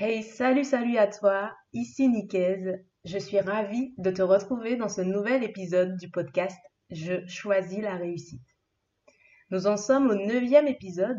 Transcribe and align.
Hey, 0.00 0.22
salut, 0.22 0.62
salut 0.62 0.96
à 0.96 1.08
toi, 1.08 1.52
ici 1.72 2.08
Nicaise. 2.08 2.78
Je 3.04 3.18
suis 3.18 3.40
ravie 3.40 3.94
de 3.98 4.12
te 4.12 4.22
retrouver 4.22 4.76
dans 4.76 4.88
ce 4.88 5.00
nouvel 5.00 5.42
épisode 5.42 5.96
du 5.96 6.08
podcast 6.08 6.56
Je 6.88 7.26
choisis 7.26 7.80
la 7.80 7.96
réussite. 7.96 8.46
Nous 9.50 9.66
en 9.66 9.76
sommes 9.76 10.08
au 10.08 10.14
neuvième 10.14 10.68
épisode 10.68 11.18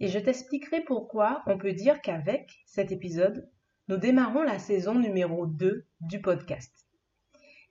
et 0.00 0.08
je 0.08 0.18
t'expliquerai 0.18 0.84
pourquoi 0.84 1.42
on 1.46 1.58
peut 1.58 1.74
dire 1.74 2.00
qu'avec 2.00 2.50
cet 2.64 2.92
épisode, 2.92 3.46
nous 3.88 3.98
démarrons 3.98 4.42
la 4.42 4.58
saison 4.58 4.94
numéro 4.94 5.44
2 5.44 5.86
du 6.00 6.22
podcast. 6.22 6.72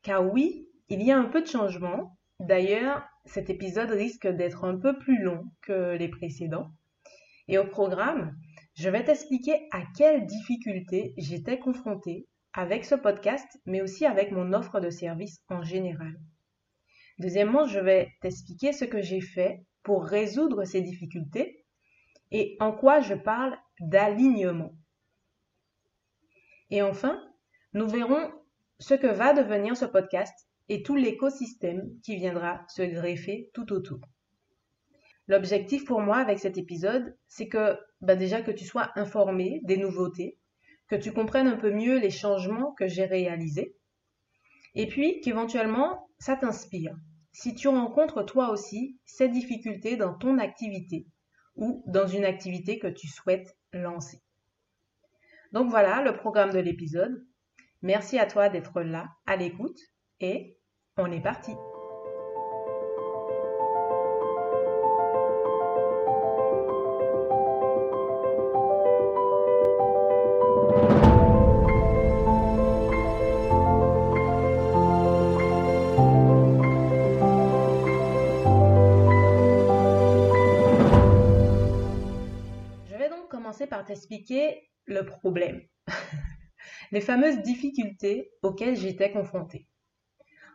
Car 0.03 0.31
oui, 0.31 0.69
il 0.87 1.01
y 1.01 1.11
a 1.11 1.17
un 1.17 1.29
peu 1.29 1.41
de 1.41 1.47
changement. 1.47 2.19
D'ailleurs, 2.39 3.03
cet 3.25 3.49
épisode 3.49 3.89
risque 3.89 4.27
d'être 4.27 4.65
un 4.65 4.77
peu 4.77 4.99
plus 4.99 5.19
long 5.19 5.45
que 5.63 5.95
les 5.97 6.09
précédents. 6.09 6.69
Et 7.47 7.57
au 7.57 7.65
programme, 7.65 8.37
je 8.75 8.89
vais 8.89 9.03
t'expliquer 9.03 9.67
à 9.71 9.83
quelles 9.95 10.25
difficultés 10.25 11.13
j'étais 11.17 11.59
confrontée 11.59 12.27
avec 12.53 12.85
ce 12.85 12.95
podcast, 12.95 13.47
mais 13.65 13.81
aussi 13.81 14.05
avec 14.05 14.31
mon 14.31 14.53
offre 14.53 14.79
de 14.79 14.89
service 14.89 15.43
en 15.49 15.63
général. 15.63 16.13
Deuxièmement, 17.19 17.65
je 17.67 17.79
vais 17.79 18.09
t'expliquer 18.21 18.73
ce 18.73 18.85
que 18.85 19.01
j'ai 19.01 19.21
fait 19.21 19.65
pour 19.83 20.03
résoudre 20.03 20.65
ces 20.65 20.81
difficultés 20.81 21.65
et 22.31 22.57
en 22.59 22.71
quoi 22.71 22.99
je 23.01 23.13
parle 23.13 23.57
d'alignement. 23.79 24.73
Et 26.69 26.81
enfin, 26.81 27.21
nous 27.73 27.87
verrons 27.87 28.31
ce 28.79 28.95
que 28.95 29.07
va 29.07 29.33
devenir 29.33 29.77
ce 29.77 29.85
podcast 29.85 30.33
et 30.69 30.81
tout 30.81 30.95
l'écosystème 30.95 31.83
qui 32.03 32.15
viendra 32.15 32.65
se 32.67 32.81
greffer 32.81 33.51
tout 33.53 33.71
autour. 33.71 33.99
L'objectif 35.27 35.85
pour 35.85 36.01
moi 36.01 36.17
avec 36.17 36.39
cet 36.39 36.57
épisode, 36.57 37.17
c'est 37.27 37.47
que 37.47 37.77
bah 38.01 38.15
déjà 38.15 38.41
que 38.41 38.51
tu 38.51 38.65
sois 38.65 38.91
informé 38.95 39.61
des 39.63 39.77
nouveautés, 39.77 40.37
que 40.87 40.95
tu 40.95 41.13
comprennes 41.13 41.47
un 41.47 41.57
peu 41.57 41.71
mieux 41.71 41.97
les 41.97 42.09
changements 42.09 42.73
que 42.73 42.87
j'ai 42.87 43.05
réalisés, 43.05 43.75
et 44.75 44.87
puis 44.87 45.21
qu'éventuellement 45.21 46.09
ça 46.19 46.35
t'inspire. 46.35 46.95
Si 47.31 47.55
tu 47.55 47.67
rencontres 47.67 48.23
toi 48.23 48.51
aussi 48.51 48.99
ces 49.05 49.29
difficultés 49.29 49.95
dans 49.95 50.13
ton 50.13 50.37
activité 50.37 51.07
ou 51.55 51.83
dans 51.87 52.07
une 52.07 52.25
activité 52.25 52.77
que 52.79 52.87
tu 52.87 53.07
souhaites 53.07 53.57
lancer. 53.71 54.21
Donc 55.51 55.69
voilà 55.69 56.01
le 56.01 56.13
programme 56.13 56.51
de 56.51 56.59
l'épisode. 56.59 57.25
Merci 57.81 58.17
à 58.17 58.25
toi 58.25 58.49
d'être 58.49 58.81
là, 58.81 59.09
à 59.25 59.35
l'écoute, 59.35 59.79
et 60.19 60.57
on 60.97 61.11
est 61.11 61.21
parti. 61.21 61.51
Par 83.83 83.87
t'expliquer 83.87 84.69
le 84.85 85.05
problème, 85.05 85.61
les 86.93 87.01
fameuses 87.01 87.41
difficultés 87.41 88.31
auxquelles 88.41 88.77
j'étais 88.77 89.11
confrontée. 89.11 89.67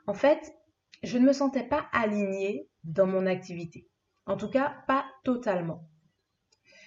En 0.06 0.14
fait, 0.14 0.54
je 1.02 1.18
ne 1.18 1.26
me 1.26 1.34
sentais 1.34 1.68
pas 1.68 1.88
alignée 1.92 2.70
dans 2.84 3.06
mon 3.06 3.26
activité. 3.26 3.86
En 4.24 4.38
tout 4.38 4.48
cas, 4.48 4.82
pas 4.86 5.04
totalement. 5.24 5.86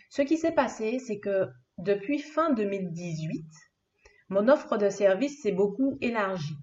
Ce 0.09 0.23
qui 0.23 0.35
s'est 0.35 0.53
passé, 0.53 0.97
c'est 0.97 1.19
que 1.19 1.47
depuis 1.77 2.17
fin 2.17 2.51
2018, 2.53 3.45
mon 4.29 4.47
offre 4.47 4.77
de 4.77 4.89
service 4.89 5.43
s'est 5.43 5.51
beaucoup 5.51 5.99
élargie. 6.01 6.57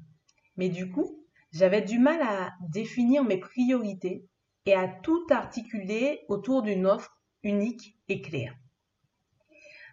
Mais 0.56 0.70
du 0.70 0.90
coup, 0.90 1.24
j'avais 1.52 1.82
du 1.82 2.00
mal 2.00 2.20
à 2.22 2.52
définir 2.68 3.22
mes 3.22 3.38
priorités 3.38 4.26
et 4.66 4.74
à 4.74 4.88
tout 4.88 5.24
articuler 5.30 6.24
autour 6.28 6.62
d'une 6.62 6.86
offre 6.86 7.16
unique 7.44 7.96
et 8.08 8.20
claire. 8.20 8.56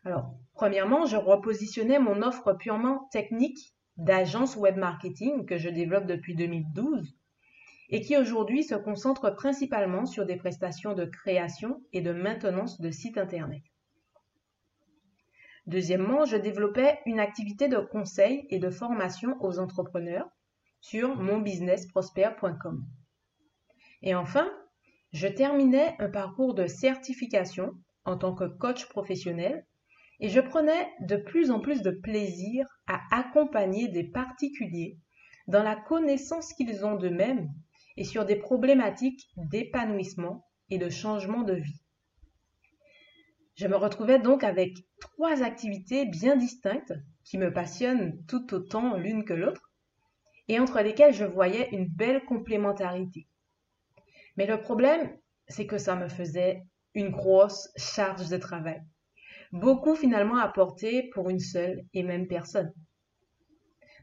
Alors, 0.05 0.35
premièrement, 0.53 1.07
je 1.07 1.17
repositionnais 1.17 1.97
mon 1.97 2.21
offre 2.21 2.53
purement 2.53 3.09
technique 3.11 3.73
d'agence 3.97 4.55
web 4.55 4.77
marketing 4.77 5.45
que 5.45 5.57
je 5.57 5.69
développe 5.69 6.05
depuis 6.05 6.35
2012 6.35 7.17
et 7.89 8.01
qui 8.01 8.15
aujourd'hui 8.15 8.63
se 8.63 8.75
concentre 8.75 9.31
principalement 9.35 10.05
sur 10.05 10.25
des 10.25 10.35
prestations 10.35 10.93
de 10.93 11.05
création 11.05 11.81
et 11.91 12.01
de 12.01 12.13
maintenance 12.13 12.79
de 12.79 12.91
sites 12.91 13.17
Internet. 13.17 13.63
Deuxièmement, 15.65 16.25
je 16.25 16.37
développais 16.37 16.99
une 17.07 17.19
activité 17.19 17.67
de 17.67 17.77
conseil 17.77 18.45
et 18.49 18.59
de 18.59 18.69
formation 18.69 19.35
aux 19.39 19.57
entrepreneurs 19.57 20.29
sur 20.81 21.15
monbusinessprosper.com. 21.15 22.85
Et 24.03 24.13
enfin, 24.13 24.51
je 25.13 25.27
terminais 25.27 25.95
un 25.97 26.09
parcours 26.09 26.53
de 26.53 26.67
certification 26.67 27.71
en 28.03 28.17
tant 28.17 28.35
que 28.35 28.43
coach 28.43 28.87
professionnel 28.89 29.65
et 30.19 30.29
je 30.29 30.39
prenais 30.39 30.87
de 31.01 31.17
plus 31.17 31.51
en 31.51 31.59
plus 31.59 31.81
de 31.81 31.91
plaisir 31.91 32.65
à 32.87 33.01
accompagner 33.11 33.87
des 33.87 34.03
particuliers 34.03 34.97
dans 35.47 35.63
la 35.63 35.75
connaissance 35.75 36.53
qu'ils 36.53 36.85
ont 36.85 36.95
d'eux-mêmes 36.95 37.49
et 37.97 38.03
sur 38.03 38.25
des 38.25 38.35
problématiques 38.35 39.27
d'épanouissement 39.37 40.45
et 40.69 40.77
de 40.77 40.89
changement 40.89 41.43
de 41.43 41.53
vie. 41.53 41.81
Je 43.55 43.67
me 43.67 43.75
retrouvais 43.75 44.19
donc 44.19 44.43
avec 44.43 44.73
trois 44.99 45.41
activités 45.43 46.05
bien 46.05 46.35
distinctes 46.35 46.93
qui 47.23 47.37
me 47.37 47.53
passionnent 47.53 48.23
tout 48.25 48.53
autant 48.53 48.97
l'une 48.97 49.23
que 49.23 49.33
l'autre 49.33 49.71
et 50.47 50.59
entre 50.59 50.81
lesquelles 50.81 51.13
je 51.13 51.25
voyais 51.25 51.69
une 51.71 51.87
belle 51.87 52.23
complémentarité. 52.25 53.27
Mais 54.35 54.45
le 54.45 54.59
problème, 54.59 55.17
c'est 55.47 55.65
que 55.65 55.77
ça 55.77 55.95
me 55.95 56.09
faisait 56.09 56.63
une 56.93 57.09
grosse 57.09 57.69
charge 57.77 58.29
de 58.29 58.37
travail 58.37 58.81
beaucoup 59.51 59.95
finalement 59.95 60.37
porter 60.53 61.09
pour 61.13 61.29
une 61.29 61.39
seule 61.39 61.85
et 61.93 62.03
même 62.03 62.27
personne. 62.27 62.73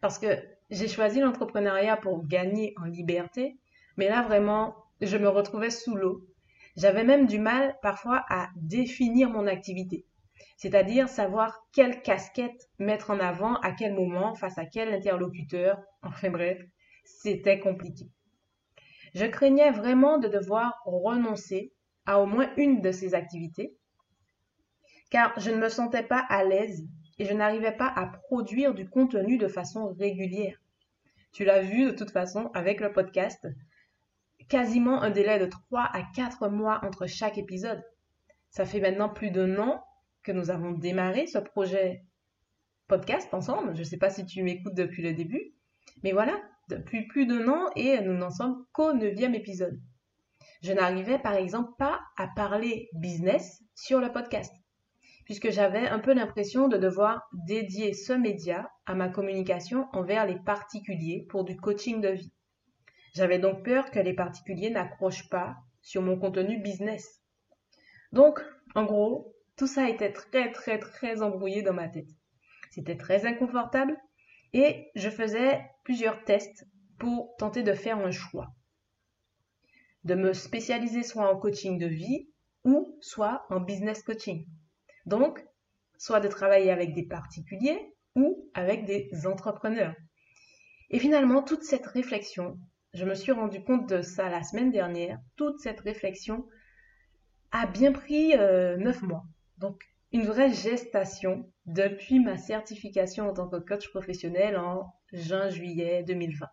Parce 0.00 0.19
que 0.19 0.26
j'ai 0.70 0.88
choisi 0.88 1.20
l'entrepreneuriat 1.20 1.97
pour 1.97 2.26
gagner 2.26 2.75
en 2.80 2.84
liberté, 2.84 3.58
mais 3.97 4.08
là 4.08 4.22
vraiment, 4.22 4.75
je 5.00 5.16
me 5.16 5.28
retrouvais 5.28 5.70
sous 5.70 5.94
l'eau. 5.94 6.26
J'avais 6.76 7.04
même 7.04 7.26
du 7.26 7.38
mal 7.38 7.76
parfois 7.82 8.25
à 8.28 8.48
définir 8.56 9.28
mon 9.28 9.47
activité, 9.47 10.06
c'est-à-dire 10.56 11.08
savoir 11.08 11.66
quelle 11.72 12.00
casquette 12.02 12.70
mettre 12.78 13.10
en 13.10 13.20
avant, 13.20 13.56
à 13.56 13.72
quel 13.72 13.94
moment, 13.94 14.34
face 14.34 14.58
à 14.58 14.64
quel 14.64 14.92
interlocuteur, 14.92 15.78
enfin 16.02 16.31
bref, 16.31 16.58
c'était 17.04 17.60
compliqué. 17.60 18.06
Je 19.14 19.26
craignais 19.26 19.70
vraiment 19.70 20.19
de 20.19 20.28
devoir 20.28 20.81
renoncer 20.86 21.72
à 22.06 22.19
au 22.20 22.26
moins 22.26 22.50
une 22.56 22.81
de 22.81 22.92
ces 22.92 23.14
activités 23.14 23.76
car 25.12 25.38
je 25.38 25.50
ne 25.50 25.58
me 25.58 25.68
sentais 25.68 26.02
pas 26.02 26.24
à 26.30 26.42
l'aise 26.42 26.88
et 27.18 27.26
je 27.26 27.34
n'arrivais 27.34 27.76
pas 27.76 27.92
à 27.94 28.06
produire 28.06 28.72
du 28.72 28.88
contenu 28.88 29.36
de 29.36 29.46
façon 29.46 29.92
régulière. 29.92 30.56
Tu 31.34 31.44
l'as 31.44 31.60
vu 31.60 31.84
de 31.84 31.90
toute 31.90 32.10
façon 32.10 32.50
avec 32.54 32.80
le 32.80 32.94
podcast, 32.94 33.46
quasiment 34.48 35.02
un 35.02 35.10
délai 35.10 35.38
de 35.38 35.44
3 35.44 35.82
à 35.82 36.02
4 36.16 36.48
mois 36.48 36.80
entre 36.82 37.06
chaque 37.06 37.36
épisode. 37.36 37.84
Ça 38.48 38.64
fait 38.64 38.80
maintenant 38.80 39.10
plus 39.10 39.30
d'un 39.30 39.58
an 39.58 39.84
que 40.22 40.32
nous 40.32 40.48
avons 40.48 40.72
démarré 40.72 41.26
ce 41.26 41.38
projet 41.38 42.06
podcast 42.88 43.34
ensemble. 43.34 43.74
Je 43.74 43.80
ne 43.80 43.84
sais 43.84 43.98
pas 43.98 44.10
si 44.10 44.24
tu 44.24 44.42
m'écoutes 44.42 44.74
depuis 44.74 45.02
le 45.02 45.12
début, 45.12 45.52
mais 46.02 46.12
voilà, 46.12 46.40
depuis 46.70 47.06
plus 47.06 47.26
d'un 47.26 47.48
an 47.48 47.70
et 47.76 48.00
nous 48.00 48.14
n'en 48.14 48.30
sommes 48.30 48.64
qu'au 48.72 48.94
neuvième 48.94 49.34
épisode. 49.34 49.78
Je 50.62 50.72
n'arrivais 50.72 51.18
par 51.18 51.34
exemple 51.34 51.72
pas 51.76 52.00
à 52.16 52.28
parler 52.28 52.88
business 52.94 53.62
sur 53.74 54.00
le 54.00 54.10
podcast 54.10 54.54
puisque 55.24 55.50
j'avais 55.50 55.86
un 55.86 55.98
peu 55.98 56.12
l'impression 56.12 56.68
de 56.68 56.76
devoir 56.76 57.28
dédier 57.32 57.94
ce 57.94 58.12
média 58.12 58.70
à 58.86 58.94
ma 58.94 59.08
communication 59.08 59.88
envers 59.92 60.26
les 60.26 60.38
particuliers 60.38 61.26
pour 61.28 61.44
du 61.44 61.56
coaching 61.56 62.00
de 62.00 62.08
vie. 62.08 62.32
J'avais 63.14 63.38
donc 63.38 63.64
peur 63.64 63.90
que 63.90 64.00
les 64.00 64.14
particuliers 64.14 64.70
n'accrochent 64.70 65.28
pas 65.28 65.56
sur 65.82 66.02
mon 66.02 66.19
contenu 66.19 66.60
business. 66.60 67.20
Donc, 68.12 68.40
en 68.74 68.84
gros, 68.84 69.34
tout 69.56 69.66
ça 69.66 69.88
était 69.88 70.12
très 70.12 70.50
très 70.52 70.78
très 70.78 71.22
embrouillé 71.22 71.62
dans 71.62 71.75
ma 71.75 71.88
tête. 71.88 72.08
C'était 72.70 72.96
très 72.96 73.26
inconfortable 73.26 73.96
et 74.54 74.90
je 74.94 75.10
faisais 75.10 75.60
plusieurs 75.84 76.25
tests 76.25 76.66
pour 76.98 77.34
tenter 77.38 77.62
de 77.62 77.75
faire 77.75 77.98
un 77.98 78.10
choix. 78.10 78.48
De 80.04 80.14
me 80.14 80.32
spécialiser 80.32 81.02
soit 81.02 81.30
en 81.30 81.38
coaching 81.38 81.78
de 81.78 81.86
vie 81.86 82.28
ou 82.64 82.96
soit 83.00 83.44
en 83.50 83.60
business 83.60 84.02
coaching. 84.02 84.46
Donc, 85.06 85.44
soit 85.99 86.20
de 86.20 86.28
travailler 86.28 86.70
avec 86.70 86.94
des 86.94 87.04
particuliers 87.04 87.94
ou 88.14 88.50
avec 88.54 88.84
des 88.84 89.26
entrepreneurs. 89.26 89.94
Et 90.90 90.99
finalement, 90.99 91.43
toute 91.43 91.62
cette 91.62 91.87
réflexion, 91.87 92.58
je 92.93 93.04
me 93.04 93.14
suis 93.14 93.32
rendu 93.32 93.62
compte 93.64 93.88
de 93.88 94.02
ça 94.02 94.28
la 94.28 94.43
semaine 94.43 94.70
dernière, 94.70 95.19
toute 95.37 95.60
cette 95.60 95.81
réflexion 95.81 96.46
a 97.50 97.66
bien 97.66 97.93
pris 97.93 98.37
euh, 98.37 98.76
neuf 98.76 99.00
mois. 99.02 99.25
Donc, 99.58 99.82
une 100.12 100.26
vraie 100.26 100.52
gestation 100.52 101.50
depuis 101.64 102.20
ma 102.20 102.37
certification 102.37 103.28
en 103.28 103.32
tant 103.32 103.49
que 103.49 103.56
coach 103.56 103.88
professionnel 103.88 104.58
en 104.58 104.93
juin-juillet 105.12 106.02
2020. 106.02 106.46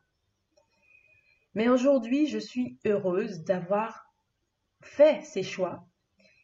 Mais 1.55 1.67
aujourd'hui, 1.67 2.27
je 2.27 2.39
suis 2.39 2.79
heureuse 2.85 3.43
d'avoir 3.43 4.05
fait 4.81 5.21
ces 5.23 5.43
choix 5.43 5.88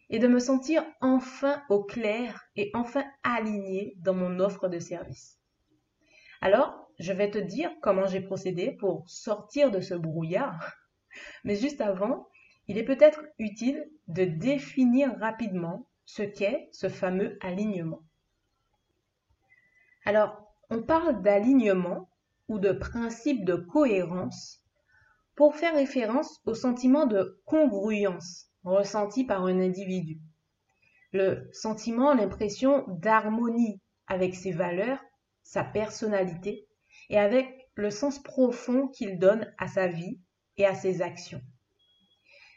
et 0.10 0.20
de 0.20 0.28
me 0.28 0.40
sentir 0.40 0.86
enfin 1.02 1.64
au 1.70 1.84
clair 1.84 2.46
et 2.56 2.72
enfin 2.74 3.06
alignée 3.24 3.96
dans 3.98 4.14
mon 4.14 4.40
offre 4.40 4.68
de 4.68 4.80
service. 4.80 5.40
Alors, 6.42 6.90
je 7.00 7.12
vais 7.12 7.32
te 7.32 7.38
dire 7.38 7.72
comment 7.82 8.08
j'ai 8.08 8.22
procédé 8.22 8.72
pour 8.72 9.10
sortir 9.10 9.72
de 9.72 9.82
ce 9.82 9.94
brouillard. 9.94 10.76
Mais 11.44 11.56
juste 11.56 11.82
avant, 11.82 12.28
il 12.68 12.78
est 12.78 12.84
peut-être 12.84 13.22
utile 13.40 13.90
de 14.08 14.26
définir 14.26 15.18
rapidement 15.20 15.88
ce 16.06 16.24
qu'est 16.24 16.70
ce 16.72 16.90
fameux 16.90 17.38
alignement. 17.42 18.04
Alors, 20.06 20.54
on 20.70 20.84
parle 20.84 21.22
d'alignement 21.22 22.10
ou 22.48 22.60
de 22.60 22.72
principe 22.72 23.44
de 23.44 23.56
cohérence 23.56 24.64
pour 25.36 25.56
faire 25.56 25.74
référence 25.74 26.42
au 26.46 26.54
sentiment 26.54 27.06
de 27.06 27.42
congruence 27.46 28.52
ressenti 28.66 29.24
par 29.24 29.46
un 29.46 29.60
individu. 29.60 30.20
Le 31.14 31.48
sentiment, 31.54 32.14
l'impression 32.14 32.84
d'harmonie 32.88 33.80
avec 34.08 34.36
ses 34.36 34.52
valeurs, 34.52 35.00
sa 35.44 35.64
personnalité 35.64 36.68
et 37.10 37.18
avec 37.18 37.70
le 37.76 37.90
sens 37.90 38.22
profond 38.22 38.88
qu'il 38.88 39.20
donne 39.20 39.54
à 39.58 39.68
sa 39.68 39.88
vie 39.88 40.20
et 40.58 40.66
à 40.66 40.76
ses 40.76 41.02
actions. 41.02 41.42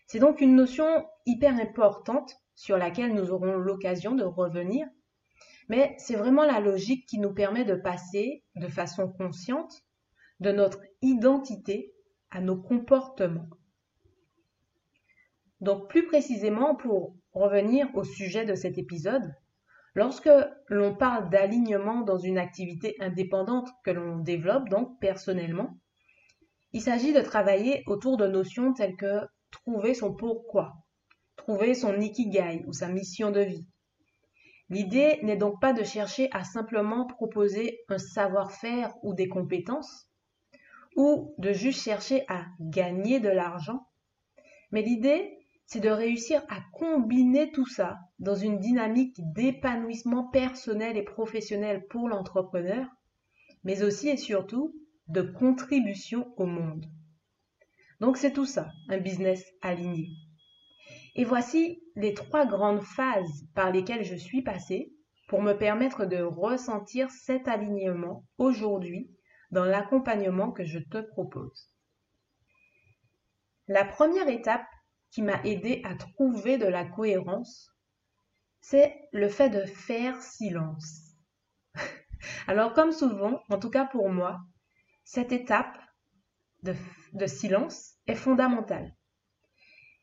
C'est 0.06 0.18
donc 0.18 0.40
une 0.40 0.56
notion 0.56 1.06
hyper 1.26 1.54
importante 1.54 2.34
sur 2.54 2.78
laquelle 2.78 3.14
nous 3.14 3.30
aurons 3.30 3.56
l'occasion 3.56 4.14
de 4.14 4.24
revenir, 4.24 4.88
mais 5.68 5.94
c'est 5.98 6.16
vraiment 6.16 6.44
la 6.44 6.60
logique 6.60 7.06
qui 7.06 7.18
nous 7.18 7.34
permet 7.34 7.64
de 7.64 7.74
passer 7.74 8.42
de 8.56 8.68
façon 8.68 9.08
consciente 9.12 9.82
de 10.40 10.50
notre 10.50 10.80
identité 11.02 11.92
à 12.30 12.40
nos 12.40 12.56
comportements. 12.56 13.48
Donc 15.60 15.88
plus 15.88 16.06
précisément, 16.06 16.74
pour 16.74 17.16
revenir 17.32 17.88
au 17.94 18.04
sujet 18.04 18.44
de 18.44 18.54
cet 18.54 18.78
épisode, 18.78 19.34
lorsque 19.94 20.30
l'on 20.68 20.94
parle 20.94 21.30
d'alignement 21.30 22.02
dans 22.02 22.18
une 22.18 22.38
activité 22.38 22.96
indépendante 23.00 23.68
que 23.84 23.90
l'on 23.90 24.18
développe, 24.18 24.68
donc 24.68 24.98
personnellement, 25.00 25.78
il 26.72 26.82
s'agit 26.82 27.12
de 27.12 27.20
travailler 27.20 27.82
autour 27.86 28.16
de 28.16 28.26
notions 28.26 28.72
telles 28.72 28.96
que 28.96 29.26
trouver 29.50 29.94
son 29.94 30.14
pourquoi, 30.14 30.74
trouver 31.36 31.74
son 31.74 32.00
ikigai 32.00 32.64
ou 32.66 32.72
sa 32.72 32.88
mission 32.88 33.30
de 33.30 33.40
vie. 33.40 33.66
L'idée 34.70 35.18
n'est 35.22 35.38
donc 35.38 35.60
pas 35.60 35.72
de 35.72 35.82
chercher 35.82 36.28
à 36.32 36.44
simplement 36.44 37.06
proposer 37.06 37.80
un 37.88 37.96
savoir-faire 37.96 38.92
ou 39.02 39.14
des 39.14 39.28
compétences, 39.28 40.10
ou 40.94 41.34
de 41.38 41.52
juste 41.52 41.82
chercher 41.82 42.24
à 42.28 42.44
gagner 42.60 43.18
de 43.18 43.30
l'argent, 43.30 43.88
mais 44.70 44.82
l'idée, 44.82 45.37
c'est 45.68 45.80
de 45.80 45.90
réussir 45.90 46.42
à 46.48 46.62
combiner 46.72 47.52
tout 47.52 47.66
ça 47.66 47.98
dans 48.18 48.34
une 48.34 48.58
dynamique 48.58 49.20
d'épanouissement 49.34 50.24
personnel 50.24 50.96
et 50.96 51.02
professionnel 51.02 51.86
pour 51.90 52.08
l'entrepreneur, 52.08 52.86
mais 53.64 53.82
aussi 53.82 54.08
et 54.08 54.16
surtout 54.16 54.74
de 55.08 55.20
contribution 55.20 56.32
au 56.38 56.46
monde. 56.46 56.86
Donc 58.00 58.16
c'est 58.16 58.32
tout 58.32 58.46
ça, 58.46 58.70
un 58.88 58.96
business 58.96 59.44
aligné. 59.60 60.08
Et 61.16 61.24
voici 61.24 61.82
les 61.96 62.14
trois 62.14 62.46
grandes 62.46 62.82
phases 62.82 63.44
par 63.54 63.70
lesquelles 63.70 64.04
je 64.04 64.16
suis 64.16 64.40
passée 64.40 64.90
pour 65.28 65.42
me 65.42 65.52
permettre 65.52 66.06
de 66.06 66.22
ressentir 66.22 67.10
cet 67.10 67.46
alignement 67.46 68.24
aujourd'hui 68.38 69.10
dans 69.50 69.66
l'accompagnement 69.66 70.50
que 70.50 70.64
je 70.64 70.78
te 70.78 71.02
propose. 71.02 71.70
La 73.66 73.84
première 73.84 74.28
étape 74.28 74.64
qui 75.10 75.22
m'a 75.22 75.42
aidé 75.44 75.82
à 75.84 75.94
trouver 75.94 76.58
de 76.58 76.66
la 76.66 76.84
cohérence, 76.84 77.72
c'est 78.60 79.08
le 79.12 79.28
fait 79.28 79.50
de 79.50 79.64
faire 79.64 80.20
silence. 80.20 81.14
Alors 82.46 82.72
comme 82.74 82.92
souvent, 82.92 83.40
en 83.48 83.58
tout 83.58 83.70
cas 83.70 83.86
pour 83.86 84.10
moi, 84.10 84.40
cette 85.04 85.32
étape 85.32 85.78
de, 86.62 87.26
silence 87.26 87.94
est 88.06 88.14
fondamentale. 88.14 88.94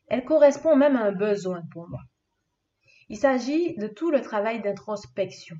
Elle 0.08 0.24
correspond 0.24 0.76
même 0.76 0.96
à 0.96 1.04
un 1.04 1.12
besoin 1.12 1.62
pour 1.72 1.88
moi. 1.88 2.00
Il 3.08 3.18
s'agit 3.18 3.76
de 3.76 3.86
tout 3.86 4.10
le 4.10 4.20
travail 4.20 4.62
d'introspection, 4.62 5.56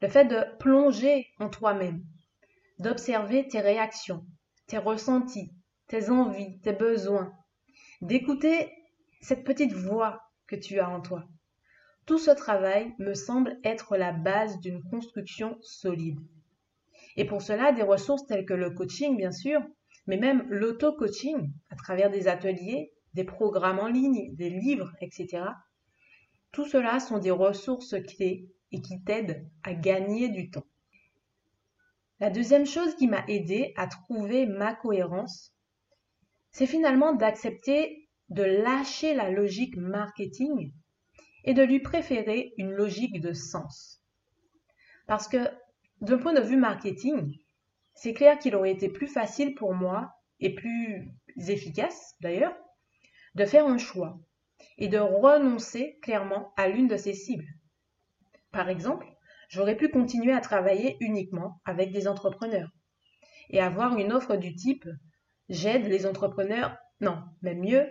le 0.00 0.08
fait 0.08 0.24
de 0.24 0.56
plonger 0.58 1.26
en 1.38 1.50
toi-même, 1.50 2.02
d'observer 2.78 3.46
tes 3.48 3.60
réactions, 3.60 4.24
tes 4.66 4.78
ressentis, 4.78 5.52
tes 5.88 6.08
envies, 6.08 6.60
tes 6.60 6.72
besoins, 6.72 7.32
d'écouter 8.06 8.70
cette 9.20 9.42
petite 9.42 9.72
voix 9.72 10.22
que 10.46 10.54
tu 10.54 10.78
as 10.78 10.88
en 10.88 11.00
toi. 11.00 11.24
Tout 12.06 12.18
ce 12.18 12.30
travail 12.30 12.94
me 13.00 13.14
semble 13.14 13.58
être 13.64 13.96
la 13.96 14.12
base 14.12 14.60
d'une 14.60 14.80
construction 14.80 15.58
solide. 15.60 16.20
Et 17.16 17.24
pour 17.24 17.42
cela, 17.42 17.72
des 17.72 17.82
ressources 17.82 18.24
telles 18.26 18.46
que 18.46 18.54
le 18.54 18.70
coaching, 18.70 19.16
bien 19.16 19.32
sûr, 19.32 19.60
mais 20.06 20.18
même 20.18 20.46
l'auto-coaching 20.48 21.50
à 21.68 21.74
travers 21.74 22.08
des 22.08 22.28
ateliers, 22.28 22.92
des 23.14 23.24
programmes 23.24 23.80
en 23.80 23.88
ligne, 23.88 24.36
des 24.36 24.50
livres, 24.50 24.92
etc. 25.00 25.42
Tout 26.52 26.66
cela 26.66 27.00
sont 27.00 27.18
des 27.18 27.32
ressources 27.32 27.96
clés 28.06 28.48
et 28.70 28.80
qui 28.80 29.02
t'aident 29.02 29.50
à 29.64 29.74
gagner 29.74 30.28
du 30.28 30.48
temps. 30.48 30.66
La 32.20 32.30
deuxième 32.30 32.66
chose 32.66 32.94
qui 32.94 33.08
m'a 33.08 33.24
aidé 33.26 33.72
à 33.76 33.88
trouver 33.88 34.46
ma 34.46 34.74
cohérence, 34.74 35.55
c'est 36.56 36.66
finalement 36.66 37.12
d'accepter 37.12 38.08
de 38.30 38.42
lâcher 38.42 39.12
la 39.12 39.28
logique 39.28 39.76
marketing 39.76 40.72
et 41.44 41.52
de 41.52 41.62
lui 41.62 41.80
préférer 41.80 42.54
une 42.56 42.70
logique 42.70 43.20
de 43.20 43.34
sens. 43.34 44.02
Parce 45.06 45.28
que 45.28 45.36
d'un 46.00 46.16
point 46.16 46.32
de 46.32 46.40
vue 46.40 46.56
marketing, 46.56 47.36
c'est 47.92 48.14
clair 48.14 48.38
qu'il 48.38 48.56
aurait 48.56 48.72
été 48.72 48.88
plus 48.88 49.06
facile 49.06 49.54
pour 49.54 49.74
moi, 49.74 50.14
et 50.40 50.54
plus 50.54 51.12
efficace 51.46 52.14
d'ailleurs, 52.22 52.56
de 53.34 53.44
faire 53.44 53.66
un 53.66 53.76
choix 53.76 54.18
et 54.78 54.88
de 54.88 54.98
renoncer 54.98 55.98
clairement 56.00 56.54
à 56.56 56.68
l'une 56.68 56.88
de 56.88 56.96
ces 56.96 57.12
cibles. 57.12 57.52
Par 58.50 58.70
exemple, 58.70 59.06
j'aurais 59.50 59.76
pu 59.76 59.90
continuer 59.90 60.32
à 60.32 60.40
travailler 60.40 60.96
uniquement 61.00 61.60
avec 61.66 61.92
des 61.92 62.08
entrepreneurs 62.08 62.70
et 63.50 63.60
avoir 63.60 63.98
une 63.98 64.14
offre 64.14 64.36
du 64.36 64.54
type 64.54 64.88
j'aide 65.48 65.86
les 65.86 66.06
entrepreneurs, 66.06 66.76
non, 67.00 67.18
même 67.42 67.60
mieux, 67.60 67.86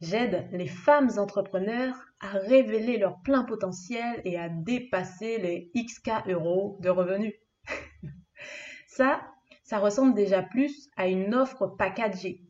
j'aide 0.00 0.48
les 0.52 0.66
femmes 0.66 1.10
entrepreneurs 1.18 1.94
à 2.20 2.28
révéler 2.28 2.98
leur 2.98 3.20
plein 3.22 3.44
potentiel 3.44 4.20
et 4.24 4.38
à 4.38 4.48
dépasser 4.48 5.38
les 5.38 5.70
XK 5.76 6.28
euros 6.28 6.78
de 6.80 6.88
revenus. 6.88 7.34
Ça, 8.86 9.20
ça 9.62 9.78
ressemble 9.78 10.14
déjà 10.14 10.42
plus 10.42 10.88
à 10.96 11.08
une 11.08 11.34
offre 11.34 11.66
packagée, 11.66 12.40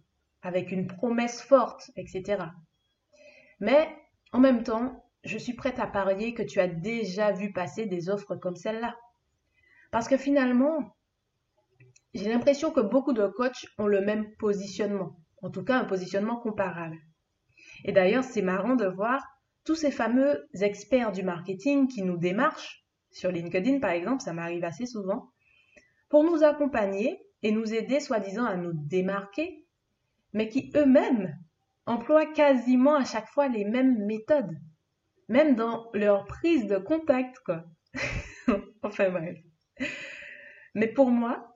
avec 0.43 0.71
une 0.71 0.87
promesse 0.87 1.43
forte, 1.43 1.91
etc. 1.97 2.45
Mais 3.59 3.89
en 4.33 4.39
même 4.39 4.63
temps, 4.63 5.05
je 5.25 5.39
suis 5.39 5.55
prête 5.55 5.81
à 5.81 5.87
parier 5.87 6.35
que 6.35 6.43
tu 6.43 6.61
as 6.61 6.69
déjà 6.69 7.33
vu 7.33 7.53
passer 7.53 7.87
des 7.87 8.11
offres 8.11 8.37
comme 8.37 8.55
celle-là. 8.55 8.97
Parce 9.91 10.09
que 10.09 10.17
finalement, 10.17 10.96
j'ai 12.17 12.29
l'impression 12.31 12.71
que 12.71 12.81
beaucoup 12.81 13.13
de 13.13 13.27
coachs 13.27 13.67
ont 13.79 13.87
le 13.87 14.01
même 14.01 14.35
positionnement, 14.37 15.17
en 15.43 15.51
tout 15.51 15.65
cas 15.65 15.79
un 15.79 15.85
positionnement 15.85 16.37
comparable. 16.37 16.97
Et 17.85 17.93
d'ailleurs, 17.93 18.25
c'est 18.25 18.43
marrant 18.43 18.75
de 18.75 18.87
voir 18.87 19.25
tous 19.65 19.75
ces 19.75 19.91
fameux 19.91 20.49
experts 20.55 21.13
du 21.13 21.23
marketing 21.23 21.89
qui 21.89 22.03
nous 22.03 22.17
démarchent, 22.17 22.85
sur 23.11 23.31
LinkedIn 23.31 23.81
par 23.81 23.91
exemple, 23.91 24.23
ça 24.23 24.33
m'arrive 24.33 24.65
assez 24.65 24.87
souvent, 24.87 25.33
pour 26.09 26.25
nous 26.25 26.45
accompagner 26.45 27.21
et 27.43 27.51
nous 27.51 27.75
aider 27.75 28.01
soi-disant 28.01 28.45
à 28.45 28.57
nous 28.57 28.73
démarquer, 28.75 29.65
mais 30.33 30.49
qui 30.49 30.71
eux-mêmes 30.77 31.37
emploient 31.87 32.27
quasiment 32.27 32.95
à 32.95 33.05
chaque 33.05 33.29
fois 33.29 33.49
les 33.49 33.65
mêmes 33.65 34.05
méthodes, 34.07 34.57
même 35.29 35.55
dans 35.55 35.91
leur 35.93 36.27
prise 36.27 36.67
de 36.67 36.79
contact, 36.79 37.39
quoi. 37.45 37.65
enfin 38.83 39.11
bref. 39.11 39.39
Mais 40.75 40.89
pour 40.89 41.11
moi, 41.11 41.56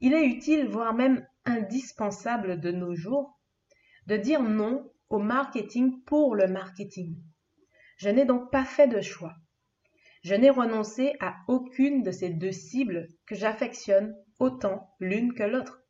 il 0.00 0.14
est 0.14 0.26
utile, 0.26 0.66
voire 0.66 0.94
même 0.94 1.26
indispensable 1.44 2.60
de 2.60 2.70
nos 2.70 2.94
jours, 2.94 3.38
de 4.06 4.16
dire 4.16 4.42
non 4.42 4.90
au 5.08 5.18
marketing 5.18 6.02
pour 6.04 6.34
le 6.34 6.46
marketing. 6.46 7.16
Je 7.96 8.08
n'ai 8.08 8.24
donc 8.24 8.50
pas 8.50 8.64
fait 8.64 8.88
de 8.88 9.00
choix. 9.00 9.34
Je 10.22 10.34
n'ai 10.34 10.50
renoncé 10.50 11.14
à 11.20 11.36
aucune 11.48 12.02
de 12.02 12.10
ces 12.10 12.30
deux 12.30 12.52
cibles 12.52 13.08
que 13.26 13.34
j'affectionne 13.34 14.14
autant 14.38 14.94
l'une 15.00 15.34
que 15.34 15.42
l'autre. 15.42 15.82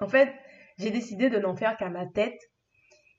En 0.00 0.08
fait, 0.08 0.32
j'ai 0.78 0.90
décidé 0.90 1.30
de 1.30 1.38
n'en 1.38 1.56
faire 1.56 1.76
qu'à 1.76 1.88
ma 1.88 2.06
tête, 2.06 2.40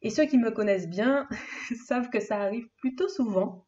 et 0.01 0.09
ceux 0.09 0.25
qui 0.25 0.37
me 0.37 0.51
connaissent 0.51 0.89
bien 0.89 1.27
savent 1.87 2.09
que 2.09 2.19
ça 2.19 2.41
arrive 2.41 2.67
plutôt 2.77 3.09
souvent. 3.09 3.65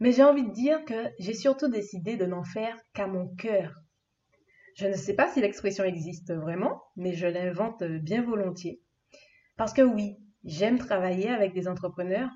Mais 0.00 0.12
j'ai 0.12 0.24
envie 0.24 0.44
de 0.44 0.52
dire 0.52 0.84
que 0.84 1.10
j'ai 1.18 1.34
surtout 1.34 1.68
décidé 1.68 2.16
de 2.16 2.26
n'en 2.26 2.44
faire 2.44 2.78
qu'à 2.92 3.06
mon 3.06 3.34
cœur. 3.36 3.74
Je 4.76 4.86
ne 4.86 4.94
sais 4.94 5.14
pas 5.14 5.32
si 5.32 5.40
l'expression 5.40 5.84
existe 5.84 6.34
vraiment, 6.34 6.82
mais 6.96 7.14
je 7.14 7.26
l'invente 7.26 7.82
bien 7.82 8.22
volontiers. 8.22 8.82
Parce 9.56 9.72
que 9.72 9.80
oui, 9.80 10.18
j'aime 10.44 10.78
travailler 10.78 11.30
avec 11.30 11.54
des 11.54 11.66
entrepreneurs, 11.66 12.28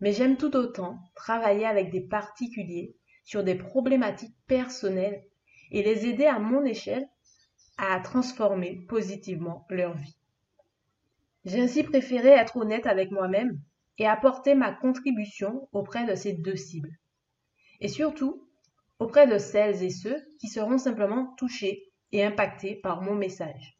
mais 0.00 0.12
j'aime 0.12 0.36
tout 0.36 0.56
autant 0.56 0.98
travailler 1.14 1.66
avec 1.66 1.90
des 1.92 2.00
particuliers 2.00 2.96
sur 3.22 3.44
des 3.44 3.54
problématiques 3.54 4.34
personnelles 4.48 5.22
et 5.70 5.84
les 5.84 6.06
aider 6.06 6.24
à 6.24 6.40
mon 6.40 6.64
échelle 6.64 7.08
à 7.76 8.00
transformer 8.00 8.84
positivement 8.88 9.64
leur 9.70 9.96
vie. 9.96 10.16
J'ai 11.44 11.60
ainsi 11.60 11.84
préféré 11.84 12.30
être 12.30 12.56
honnête 12.56 12.86
avec 12.86 13.12
moi-même 13.12 13.60
et 13.98 14.06
apporter 14.06 14.56
ma 14.56 14.72
contribution 14.72 15.68
auprès 15.70 16.04
de 16.06 16.16
ces 16.16 16.32
deux 16.32 16.56
cibles. 16.56 16.98
Et 17.80 17.88
surtout, 17.88 18.47
auprès 18.98 19.26
de 19.26 19.38
celles 19.38 19.82
et 19.82 19.90
ceux 19.90 20.26
qui 20.40 20.48
seront 20.48 20.78
simplement 20.78 21.34
touchés 21.36 21.92
et 22.12 22.24
impactés 22.24 22.76
par 22.76 23.02
mon 23.02 23.14
message. 23.14 23.78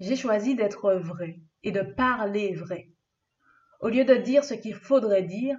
J'ai 0.00 0.16
choisi 0.16 0.54
d'être 0.56 0.92
vrai 0.94 1.40
et 1.62 1.70
de 1.70 1.82
parler 1.82 2.54
vrai. 2.54 2.90
Au 3.80 3.88
lieu 3.88 4.04
de 4.04 4.14
dire 4.14 4.44
ce 4.44 4.54
qu'il 4.54 4.74
faudrait 4.74 5.22
dire 5.22 5.56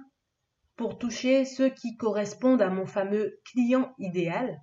pour 0.76 0.98
toucher 0.98 1.44
ceux 1.44 1.70
qui 1.70 1.96
correspondent 1.96 2.62
à 2.62 2.68
mon 2.68 2.86
fameux 2.86 3.40
client 3.44 3.94
idéal, 3.98 4.60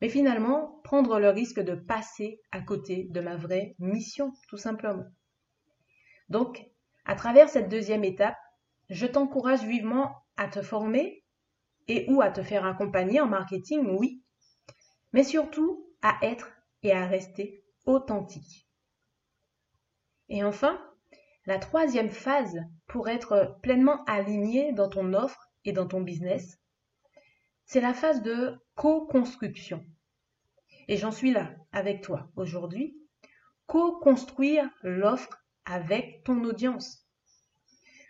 mais 0.00 0.10
finalement 0.10 0.80
prendre 0.84 1.18
le 1.18 1.30
risque 1.30 1.60
de 1.60 1.74
passer 1.74 2.40
à 2.52 2.60
côté 2.60 3.04
de 3.10 3.20
ma 3.20 3.36
vraie 3.36 3.74
mission, 3.78 4.32
tout 4.48 4.58
simplement. 4.58 5.06
Donc, 6.28 6.62
à 7.06 7.14
travers 7.14 7.48
cette 7.48 7.70
deuxième 7.70 8.04
étape, 8.04 8.36
je 8.90 9.06
t'encourage 9.06 9.64
vivement 9.64 10.14
à 10.36 10.48
te 10.48 10.60
former 10.60 11.23
et 11.88 12.06
ou 12.10 12.22
à 12.22 12.30
te 12.30 12.42
faire 12.42 12.64
accompagner 12.64 13.20
en 13.20 13.26
marketing, 13.26 13.86
oui, 13.98 14.22
mais 15.12 15.24
surtout 15.24 15.88
à 16.02 16.18
être 16.22 16.50
et 16.82 16.92
à 16.92 17.06
rester 17.06 17.64
authentique. 17.86 18.68
Et 20.28 20.42
enfin, 20.42 20.80
la 21.46 21.58
troisième 21.58 22.10
phase 22.10 22.58
pour 22.86 23.08
être 23.08 23.58
pleinement 23.62 24.04
aligné 24.04 24.72
dans 24.72 24.88
ton 24.88 25.12
offre 25.12 25.50
et 25.64 25.72
dans 25.72 25.86
ton 25.86 26.00
business, 26.00 26.58
c'est 27.66 27.80
la 27.80 27.94
phase 27.94 28.22
de 28.22 28.54
co-construction. 28.74 29.84
Et 30.88 30.96
j'en 30.96 31.12
suis 31.12 31.32
là 31.32 31.54
avec 31.72 32.02
toi 32.02 32.30
aujourd'hui. 32.36 32.98
Co-construire 33.66 34.68
l'offre 34.82 35.42
avec 35.64 36.22
ton 36.24 36.44
audience. 36.44 37.06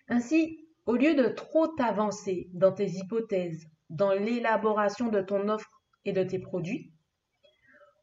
Ainsi, 0.09 0.64
au 0.87 0.97
lieu 0.97 1.15
de 1.15 1.29
trop 1.29 1.69
t'avancer 1.69 2.49
dans 2.53 2.73
tes 2.73 2.89
hypothèses, 2.89 3.67
dans 3.91 4.13
l'élaboration 4.13 5.09
de 5.09 5.21
ton 5.21 5.49
offre 5.49 5.83
et 6.05 6.13
de 6.13 6.23
tes 6.23 6.39
produits, 6.39 6.93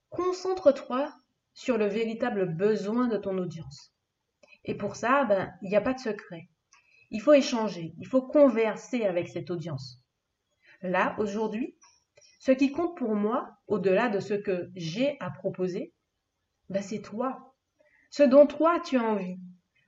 concentre-toi 0.09 1.13
sur 1.53 1.77
le 1.77 1.85
véritable 1.85 2.55
besoin 2.55 3.07
de 3.07 3.17
ton 3.17 3.37
audience. 3.37 3.93
Et 4.65 4.75
pour 4.75 4.95
ça, 4.95 5.25
ben, 5.25 5.51
il 5.61 5.69
n'y 5.69 5.75
a 5.75 5.81
pas 5.81 5.93
de 5.93 5.99
secret. 5.99 6.49
Il 7.09 7.21
faut 7.21 7.33
échanger, 7.33 7.93
il 7.99 8.07
faut 8.07 8.21
converser 8.21 9.05
avec 9.05 9.27
cette 9.27 9.51
audience. 9.51 10.01
Là, 10.81 11.15
aujourd'hui, 11.19 11.75
ce 12.39 12.51
qui 12.51 12.71
compte 12.71 12.97
pour 12.97 13.15
moi, 13.15 13.57
au-delà 13.67 14.09
de 14.09 14.19
ce 14.19 14.33
que 14.33 14.71
j'ai 14.75 15.17
à 15.19 15.29
proposer, 15.29 15.93
ben, 16.69 16.81
c'est 16.81 17.01
toi 17.01 17.51
ce 18.11 18.23
dont 18.23 18.45
toi 18.45 18.79
tu 18.81 18.97
as 18.97 19.03
envie, 19.03 19.39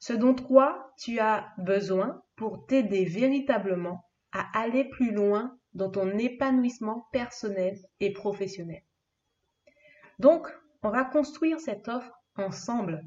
ce 0.03 0.11
dont 0.11 0.33
toi 0.33 0.91
tu 0.97 1.19
as 1.19 1.53
besoin 1.57 2.21
pour 2.35 2.65
t'aider 2.65 3.05
véritablement 3.05 4.03
à 4.33 4.45
aller 4.59 4.83
plus 4.83 5.13
loin 5.13 5.57
dans 5.71 5.89
ton 5.89 6.17
épanouissement 6.17 7.07
personnel 7.13 7.77
et 8.01 8.11
professionnel. 8.11 8.83
Donc, 10.19 10.49
on 10.81 10.89
va 10.89 11.05
construire 11.05 11.61
cette 11.61 11.87
offre 11.87 12.11
ensemble. 12.35 13.05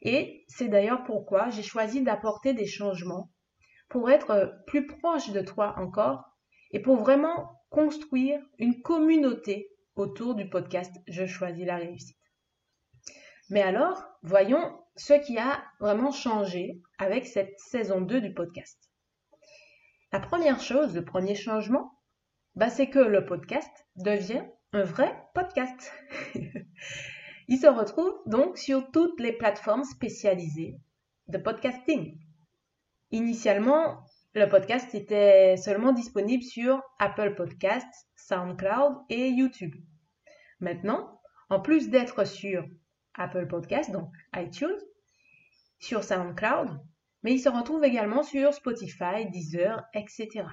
Et 0.00 0.46
c'est 0.48 0.68
d'ailleurs 0.68 1.04
pourquoi 1.04 1.50
j'ai 1.50 1.62
choisi 1.62 2.00
d'apporter 2.00 2.54
des 2.54 2.66
changements 2.66 3.30
pour 3.90 4.10
être 4.10 4.54
plus 4.66 4.86
proche 4.86 5.28
de 5.32 5.42
toi 5.42 5.74
encore 5.76 6.24
et 6.70 6.80
pour 6.80 6.96
vraiment 6.96 7.60
construire 7.68 8.40
une 8.58 8.80
communauté 8.80 9.68
autour 9.96 10.34
du 10.34 10.48
podcast 10.48 10.96
Je 11.08 11.26
choisis 11.26 11.66
la 11.66 11.76
réussite. 11.76 12.16
Mais 13.50 13.60
alors, 13.60 14.02
voyons 14.22 14.80
ce 15.00 15.14
qui 15.14 15.38
a 15.38 15.64
vraiment 15.80 16.12
changé 16.12 16.78
avec 16.98 17.26
cette 17.26 17.58
saison 17.58 18.02
2 18.02 18.20
du 18.20 18.34
podcast. 18.34 18.78
La 20.12 20.20
première 20.20 20.60
chose, 20.60 20.94
le 20.94 21.02
premier 21.02 21.34
changement, 21.34 21.98
bah, 22.54 22.68
c'est 22.68 22.90
que 22.90 22.98
le 22.98 23.24
podcast 23.24 23.70
devient 23.96 24.44
un 24.74 24.82
vrai 24.82 25.10
podcast. 25.34 25.90
Il 27.48 27.58
se 27.58 27.66
retrouve 27.66 28.12
donc 28.26 28.58
sur 28.58 28.90
toutes 28.90 29.18
les 29.20 29.32
plateformes 29.32 29.84
spécialisées 29.84 30.78
de 31.28 31.38
podcasting. 31.38 32.18
Initialement, 33.10 34.04
le 34.34 34.50
podcast 34.50 34.94
était 34.94 35.56
seulement 35.56 35.94
disponible 35.94 36.42
sur 36.42 36.82
Apple 36.98 37.36
Podcasts, 37.36 38.06
SoundCloud 38.16 38.98
et 39.08 39.30
YouTube. 39.30 39.74
Maintenant, 40.60 41.22
en 41.48 41.58
plus 41.58 41.88
d'être 41.88 42.26
sur 42.26 42.66
Apple 43.14 43.46
Podcast, 43.46 43.90
donc 43.90 44.10
iTunes, 44.36 44.78
sur 45.80 46.04
SoundCloud, 46.04 46.78
mais 47.22 47.32
il 47.32 47.40
se 47.40 47.48
retrouve 47.48 47.84
également 47.84 48.22
sur 48.22 48.54
Spotify, 48.54 49.28
Deezer, 49.30 49.82
etc. 49.94 50.44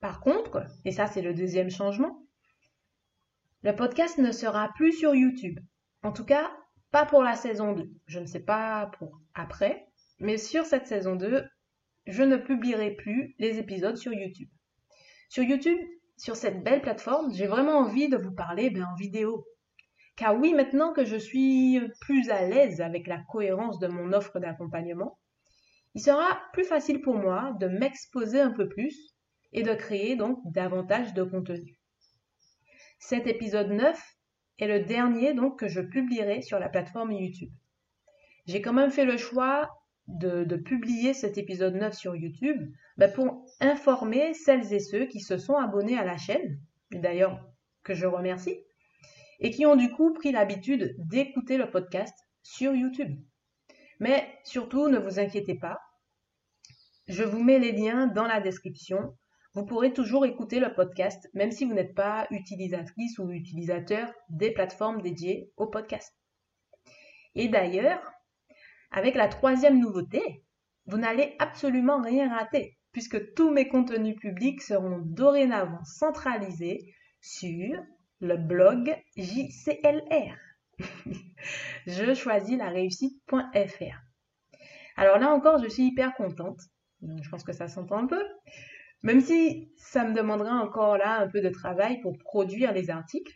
Par 0.00 0.20
contre, 0.20 0.64
et 0.84 0.92
ça 0.92 1.06
c'est 1.06 1.22
le 1.22 1.34
deuxième 1.34 1.70
changement, 1.70 2.24
le 3.62 3.76
podcast 3.76 4.16
ne 4.16 4.32
sera 4.32 4.70
plus 4.74 4.92
sur 4.92 5.14
YouTube. 5.14 5.60
En 6.02 6.12
tout 6.12 6.24
cas, 6.24 6.50
pas 6.90 7.04
pour 7.04 7.22
la 7.22 7.36
saison 7.36 7.72
2. 7.72 7.90
Je 8.06 8.18
ne 8.18 8.26
sais 8.26 8.40
pas 8.40 8.90
pour 8.98 9.20
après, 9.34 9.86
mais 10.18 10.38
sur 10.38 10.64
cette 10.64 10.86
saison 10.86 11.14
2, 11.14 11.44
je 12.06 12.22
ne 12.22 12.36
publierai 12.36 12.92
plus 12.92 13.34
les 13.38 13.58
épisodes 13.58 13.96
sur 13.96 14.14
YouTube. 14.14 14.48
Sur 15.28 15.44
YouTube, 15.44 15.78
sur 16.16 16.36
cette 16.36 16.64
belle 16.64 16.80
plateforme, 16.80 17.32
j'ai 17.32 17.46
vraiment 17.46 17.78
envie 17.78 18.08
de 18.08 18.16
vous 18.16 18.32
parler 18.32 18.70
ben, 18.70 18.84
en 18.84 18.94
vidéo, 18.94 19.46
car 20.20 20.38
oui, 20.38 20.52
maintenant 20.52 20.92
que 20.92 21.06
je 21.06 21.16
suis 21.16 21.80
plus 22.02 22.28
à 22.28 22.46
l'aise 22.46 22.82
avec 22.82 23.06
la 23.06 23.22
cohérence 23.32 23.78
de 23.78 23.86
mon 23.86 24.12
offre 24.12 24.38
d'accompagnement, 24.38 25.18
il 25.94 26.02
sera 26.02 26.38
plus 26.52 26.64
facile 26.64 27.00
pour 27.00 27.14
moi 27.14 27.56
de 27.58 27.68
m'exposer 27.68 28.38
un 28.38 28.50
peu 28.50 28.68
plus 28.68 29.16
et 29.54 29.62
de 29.62 29.72
créer 29.72 30.16
donc 30.16 30.38
davantage 30.44 31.14
de 31.14 31.22
contenu. 31.22 31.74
Cet 32.98 33.26
épisode 33.26 33.70
9 33.70 33.98
est 34.58 34.66
le 34.66 34.80
dernier 34.80 35.32
donc 35.32 35.58
que 35.58 35.68
je 35.68 35.80
publierai 35.80 36.42
sur 36.42 36.58
la 36.58 36.68
plateforme 36.68 37.12
YouTube. 37.12 37.50
J'ai 38.44 38.60
quand 38.60 38.74
même 38.74 38.90
fait 38.90 39.06
le 39.06 39.16
choix 39.16 39.70
de, 40.06 40.44
publier 40.56 41.14
cet 41.14 41.38
épisode 41.38 41.76
9 41.76 41.94
sur 41.94 42.14
YouTube 42.14 42.70
ben, 42.98 43.10
pour 43.10 43.46
informer 43.58 44.34
celles 44.34 44.74
et 44.74 44.80
ceux 44.80 45.06
qui 45.06 45.20
se 45.20 45.38
sont 45.38 45.54
abonnés 45.54 45.98
à 45.98 46.04
la 46.04 46.18
chaîne, 46.18 46.60
d'ailleurs 46.90 47.40
que 47.82 47.94
je 47.94 48.04
remercie, 48.04 48.58
et 49.40 49.50
qui 49.50 49.66
ont 49.66 49.76
du 49.76 49.90
coup 49.90 50.12
pris 50.12 50.32
l'habitude 50.32 50.94
d'écouter 50.98 51.56
le 51.56 51.70
podcast 51.70 52.14
sur 52.42 52.74
YouTube. 52.74 53.18
Mais 53.98 54.38
surtout, 54.44 54.88
ne 54.88 54.98
vous 54.98 55.18
inquiétez 55.18 55.56
pas, 55.56 55.78
je 57.10 57.24
vous 57.24 57.42
mets 57.42 57.58
les 57.58 57.72
liens 57.72 58.06
dans 58.06 58.26
la 58.26 58.40
description. 58.40 59.16
Vous 59.54 59.66
pourrez 59.66 59.92
toujours 59.92 60.24
écouter 60.24 60.60
le 60.60 60.72
podcast, 60.72 61.28
même 61.34 61.50
si 61.50 61.64
vous 61.64 61.74
n'êtes 61.74 61.94
pas 61.96 62.28
utilisatrice 62.30 63.18
ou 63.18 63.30
utilisateur 63.32 64.12
des 64.28 64.52
plateformes 64.52 65.02
dédiées 65.02 65.50
au 65.56 65.66
podcast. 65.66 66.14
Et 67.34 67.48
d'ailleurs, 67.48 68.00
avec 68.92 69.16
la 69.16 69.26
troisième 69.26 69.80
nouveauté, 69.80 70.44
vous 70.86 70.98
n'allez 70.98 71.34
absolument 71.40 72.00
rien 72.00 72.32
rater, 72.32 72.78
puisque 72.92 73.34
tous 73.34 73.50
mes 73.50 73.68
contenus 73.68 74.16
publics 74.16 74.62
seront 74.62 75.02
dorénavant 75.04 75.82
centralisés 75.84 76.94
sur 77.20 77.76
le 78.20 78.36
blog 78.36 78.94
JCLR. 79.16 80.36
je 81.86 82.14
choisis 82.14 82.56
la 82.56 82.68
réussite.fr. 82.68 83.98
Alors 84.96 85.18
là 85.18 85.30
encore, 85.30 85.62
je 85.62 85.68
suis 85.68 85.84
hyper 85.84 86.14
contente. 86.14 86.60
Je 87.02 87.28
pense 87.30 87.44
que 87.44 87.52
ça 87.52 87.68
s'entend 87.68 87.98
un 87.98 88.06
peu. 88.06 88.22
Même 89.02 89.20
si 89.20 89.72
ça 89.76 90.04
me 90.04 90.14
demandera 90.14 90.52
encore 90.62 90.98
là 90.98 91.20
un 91.20 91.28
peu 91.28 91.40
de 91.40 91.48
travail 91.48 92.00
pour 92.02 92.18
produire 92.18 92.72
les 92.72 92.90
articles. 92.90 93.32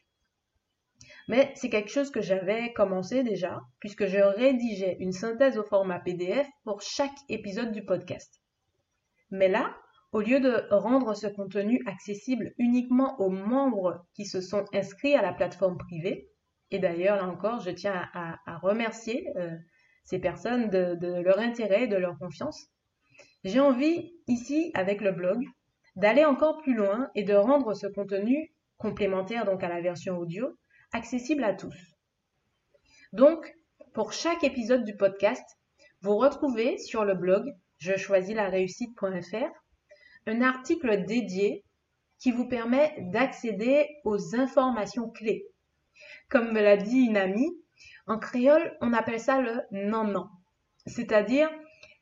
Mais 1.28 1.52
c'est 1.54 1.70
quelque 1.70 1.90
chose 1.90 2.10
que 2.10 2.20
j'avais 2.20 2.72
commencé 2.74 3.22
déjà, 3.22 3.62
puisque 3.80 4.06
je 4.06 4.18
rédigeais 4.18 4.98
une 5.00 5.12
synthèse 5.12 5.56
au 5.56 5.64
format 5.64 6.00
PDF 6.00 6.46
pour 6.64 6.82
chaque 6.82 7.16
épisode 7.30 7.72
du 7.72 7.82
podcast. 7.82 8.42
Mais 9.30 9.48
là, 9.48 9.74
au 10.14 10.20
lieu 10.20 10.38
de 10.38 10.68
rendre 10.70 11.14
ce 11.14 11.26
contenu 11.26 11.82
accessible 11.86 12.54
uniquement 12.58 13.20
aux 13.20 13.30
membres 13.30 14.06
qui 14.14 14.24
se 14.24 14.40
sont 14.40 14.64
inscrits 14.72 15.16
à 15.16 15.22
la 15.22 15.32
plateforme 15.32 15.76
privée, 15.76 16.30
et 16.70 16.78
d'ailleurs, 16.78 17.16
là 17.16 17.26
encore, 17.26 17.58
je 17.58 17.70
tiens 17.70 18.08
à, 18.14 18.58
remercier 18.58 19.26
euh, 19.36 19.50
ces 20.04 20.20
personnes 20.20 20.70
de, 20.70 21.20
leur 21.20 21.40
intérêt 21.40 21.84
et 21.84 21.88
de 21.88 21.96
leur 21.96 22.16
confiance, 22.16 22.68
J'ai 23.42 23.58
envie, 23.58 24.12
ici, 24.28 24.70
avec 24.74 25.00
le 25.00 25.10
blog, 25.10 25.42
d'aller 25.96 26.24
encore 26.24 26.62
plus 26.62 26.74
loin 26.74 27.10
et 27.16 27.24
de 27.24 27.34
rendre 27.34 27.74
ce 27.74 27.88
contenu, 27.88 28.54
complémentaire 28.78 29.44
donc 29.44 29.64
à 29.64 29.68
la 29.68 29.80
version 29.80 30.16
audio, 30.16 30.56
accessible 30.92 31.42
à 31.42 31.54
tous. 31.54 31.76
Donc, 33.12 33.52
pour 33.94 34.12
chaque 34.12 34.44
épisode 34.44 34.84
du 34.84 34.96
podcast, 34.96 35.44
vous 36.02 36.16
retrouvez 36.16 36.78
sur 36.78 37.04
le 37.04 37.14
blog 37.14 37.52
je 37.78 37.96
choisis 37.96 38.34
la 38.34 38.48
réussite.fr 38.48 39.63
un 40.26 40.42
article 40.42 41.04
dédié 41.04 41.64
qui 42.18 42.32
vous 42.32 42.48
permet 42.48 42.94
d'accéder 43.12 43.88
aux 44.04 44.34
informations 44.34 45.10
clés. 45.10 45.46
Comme 46.28 46.52
me 46.52 46.62
l'a 46.62 46.76
dit 46.76 47.00
une 47.00 47.16
amie, 47.16 47.50
en 48.06 48.18
créole, 48.18 48.76
on 48.80 48.92
appelle 48.92 49.20
ça 49.20 49.40
le 49.40 49.60
non-non, 49.70 50.28
c'est-à-dire 50.86 51.50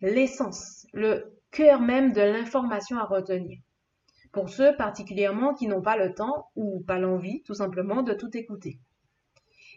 l'essence, 0.01 0.87
le 0.93 1.39
cœur 1.51 1.81
même 1.81 2.13
de 2.13 2.21
l'information 2.21 2.99
à 2.99 3.05
retenir. 3.05 3.59
Pour 4.33 4.49
ceux 4.49 4.75
particulièrement 4.77 5.55
qui 5.55 5.69
n'ont 5.69 5.83
pas 5.83 5.97
le 5.97 6.15
temps 6.15 6.51
ou 6.57 6.81
pas 6.81 6.99
l'envie, 6.99 7.43
tout 7.43 7.55
simplement, 7.55 8.03
de 8.03 8.15
tout 8.15 8.35
écouter. 8.37 8.79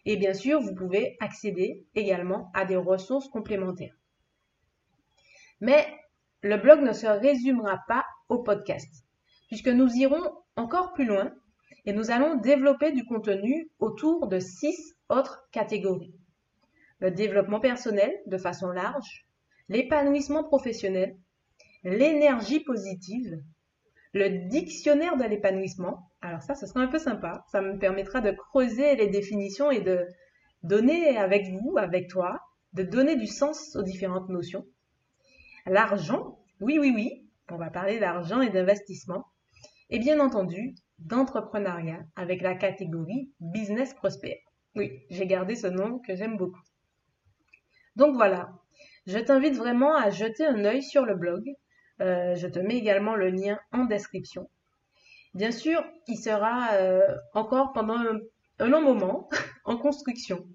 Et 0.05 0.17
bien 0.17 0.33
sûr, 0.33 0.61
vous 0.61 0.73
pouvez 0.73 1.17
accéder 1.19 1.83
également 1.95 2.51
à 2.53 2.65
des 2.65 2.77
ressources 2.77 3.27
complémentaires. 3.27 3.95
Mais 5.59 5.85
le 6.41 6.57
blog 6.57 6.81
ne 6.81 6.93
se 6.93 7.07
résumera 7.07 7.79
pas 7.87 8.05
au 8.29 8.39
podcast, 8.39 9.05
puisque 9.47 9.67
nous 9.67 9.89
irons 9.95 10.23
encore 10.55 10.93
plus 10.93 11.05
loin 11.05 11.31
et 11.85 11.93
nous 11.93 12.11
allons 12.11 12.35
développer 12.35 12.91
du 12.91 13.05
contenu 13.05 13.69
autour 13.79 14.27
de 14.27 14.39
six 14.39 14.95
autres 15.09 15.47
catégories. 15.51 16.15
Le 16.99 17.11
développement 17.11 17.59
personnel 17.59 18.11
de 18.25 18.37
façon 18.37 18.69
large, 18.69 19.27
l'épanouissement 19.69 20.43
professionnel, 20.43 21.15
l'énergie 21.83 22.61
positive, 22.61 23.41
le 24.13 24.47
dictionnaire 24.47 25.17
de 25.17 25.25
l'épanouissement. 25.25 26.09
Alors 26.21 26.41
ça, 26.41 26.55
ce 26.55 26.65
sera 26.65 26.79
un 26.79 26.87
peu 26.87 26.99
sympa. 26.99 27.43
Ça 27.51 27.61
me 27.61 27.77
permettra 27.77 28.21
de 28.21 28.31
creuser 28.31 28.95
les 28.95 29.07
définitions 29.07 29.69
et 29.71 29.81
de 29.81 30.07
donner 30.63 31.17
avec 31.17 31.47
vous, 31.51 31.77
avec 31.77 32.07
toi, 32.07 32.39
de 32.73 32.83
donner 32.83 33.15
du 33.15 33.27
sens 33.27 33.75
aux 33.75 33.83
différentes 33.83 34.29
notions. 34.29 34.65
L'argent, 35.65 36.39
oui, 36.61 36.79
oui, 36.79 36.91
oui, 36.95 37.24
on 37.51 37.57
va 37.57 37.69
parler 37.69 37.99
d'argent 37.99 38.41
et 38.41 38.49
d'investissement. 38.49 39.25
Et 39.89 39.99
bien 39.99 40.19
entendu, 40.19 40.75
d'entrepreneuriat 40.99 42.03
avec 42.15 42.41
la 42.41 42.55
catégorie 42.55 43.31
Business 43.39 43.93
Prospère. 43.93 44.37
Oui, 44.75 45.05
j'ai 45.09 45.27
gardé 45.27 45.55
ce 45.55 45.67
nom 45.67 45.99
que 45.99 46.15
j'aime 46.15 46.37
beaucoup. 46.37 46.61
Donc 47.95 48.15
voilà, 48.15 48.49
je 49.05 49.19
t'invite 49.19 49.55
vraiment 49.55 49.95
à 49.95 50.09
jeter 50.09 50.45
un 50.45 50.65
œil 50.65 50.83
sur 50.83 51.05
le 51.05 51.15
blog. 51.15 51.43
Euh, 52.01 52.35
je 52.35 52.47
te 52.47 52.59
mets 52.59 52.77
également 52.77 53.15
le 53.15 53.29
lien 53.29 53.59
en 53.71 53.85
description. 53.85 54.49
Bien 55.33 55.51
sûr, 55.51 55.83
il 56.07 56.17
sera 56.17 56.73
euh, 56.73 57.01
encore 57.33 57.71
pendant 57.73 57.97
un 58.59 58.67
long 58.67 58.81
moment 58.81 59.29
en 59.65 59.77
construction. 59.77 60.45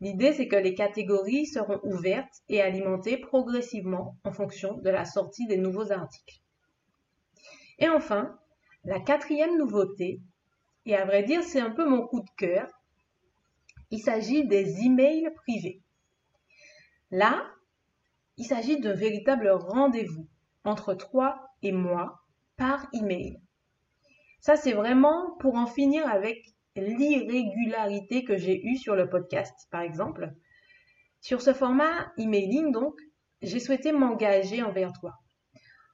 L'idée, 0.00 0.32
c'est 0.32 0.46
que 0.46 0.56
les 0.56 0.74
catégories 0.74 1.46
seront 1.46 1.80
ouvertes 1.82 2.42
et 2.48 2.62
alimentées 2.62 3.16
progressivement 3.16 4.16
en 4.24 4.32
fonction 4.32 4.78
de 4.78 4.90
la 4.90 5.04
sortie 5.04 5.46
des 5.46 5.56
nouveaux 5.56 5.90
articles. 5.90 6.40
Et 7.78 7.88
enfin, 7.88 8.38
la 8.84 9.00
quatrième 9.00 9.58
nouveauté, 9.58 10.20
et 10.86 10.94
à 10.94 11.04
vrai 11.04 11.24
dire, 11.24 11.42
c'est 11.42 11.60
un 11.60 11.70
peu 11.70 11.88
mon 11.88 12.06
coup 12.06 12.20
de 12.20 12.30
cœur, 12.36 12.68
il 13.90 14.00
s'agit 14.00 14.46
des 14.46 14.82
emails 14.82 15.30
privés. 15.34 15.82
Là, 17.10 17.44
il 18.36 18.44
s'agit 18.44 18.78
d'un 18.78 18.94
véritable 18.94 19.48
rendez-vous 19.48 20.28
entre 20.64 20.94
toi 20.94 21.50
et 21.62 21.72
moi 21.72 22.20
par 22.56 22.86
email. 22.92 23.40
Ça, 24.40 24.56
c'est 24.56 24.72
vraiment 24.72 25.36
pour 25.40 25.56
en 25.56 25.66
finir 25.66 26.06
avec 26.08 26.54
l'irrégularité 26.78 28.24
que 28.24 28.36
j'ai 28.36 28.64
eue 28.64 28.76
sur 28.76 28.94
le 28.94 29.08
podcast, 29.08 29.68
par 29.70 29.82
exemple. 29.82 30.32
Sur 31.20 31.42
ce 31.42 31.52
format 31.52 32.12
emailing, 32.16 32.72
donc, 32.72 32.94
j'ai 33.42 33.60
souhaité 33.60 33.92
m'engager 33.92 34.62
envers 34.62 34.92
toi 34.92 35.14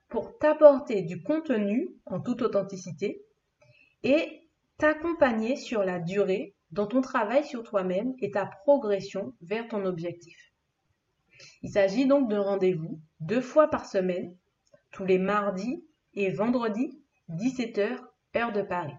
pour 0.09 0.39
t'apporter 0.39 1.03
du 1.03 1.23
contenu 1.23 1.89
en 2.07 2.21
toute 2.21 2.43
authenticité 2.43 3.25
et 4.03 4.49
t'accompagner 4.79 5.57
sur 5.57 5.83
la 5.83 5.99
durée 5.99 6.55
dans 6.71 6.87
ton 6.87 7.01
travail 7.01 7.45
sur 7.45 7.63
toi-même 7.63 8.15
et 8.21 8.31
ta 8.31 8.47
progression 8.47 9.35
vers 9.41 9.67
ton 9.69 9.85
objectif. 9.85 10.53
Il 11.63 11.71
s'agit 11.71 12.07
donc 12.07 12.29
d'un 12.29 12.43
rendez-vous 12.43 13.01
deux 13.21 13.41
fois 13.41 13.69
par 13.69 13.87
semaine, 13.87 14.37
tous 14.93 15.05
les 15.05 15.19
mardis 15.19 15.85
et 16.15 16.31
vendredis, 16.31 17.03
17h, 17.31 17.99
heure 18.37 18.53
de 18.53 18.63
Paris. 18.63 18.95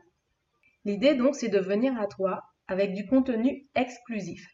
L'idée 0.86 1.16
donc, 1.16 1.36
c'est 1.36 1.50
de 1.50 1.60
venir 1.60 2.00
à 2.00 2.08
toi 2.08 2.44
avec 2.68 2.94
du 2.94 3.06
contenu 3.08 3.68
exclusif. 3.76 4.48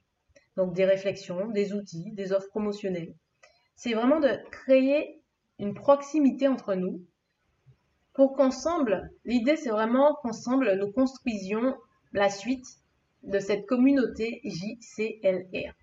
Donc 0.57 0.73
des 0.73 0.85
réflexions, 0.85 1.47
des 1.49 1.73
outils, 1.73 2.11
des 2.13 2.33
offres 2.33 2.49
promotionnelles. 2.49 3.13
C'est 3.75 3.93
vraiment 3.93 4.19
de 4.19 4.37
créer 4.51 5.21
une 5.59 5.73
proximité 5.73 6.47
entre 6.47 6.75
nous 6.75 7.05
pour 8.13 8.35
qu'ensemble, 8.35 9.09
l'idée 9.23 9.55
c'est 9.55 9.69
vraiment 9.69 10.15
qu'ensemble 10.21 10.73
nous 10.77 10.91
construisions 10.91 11.77
la 12.11 12.29
suite 12.29 12.65
de 13.23 13.39
cette 13.39 13.65
communauté 13.65 14.41
JCLR. 14.43 15.73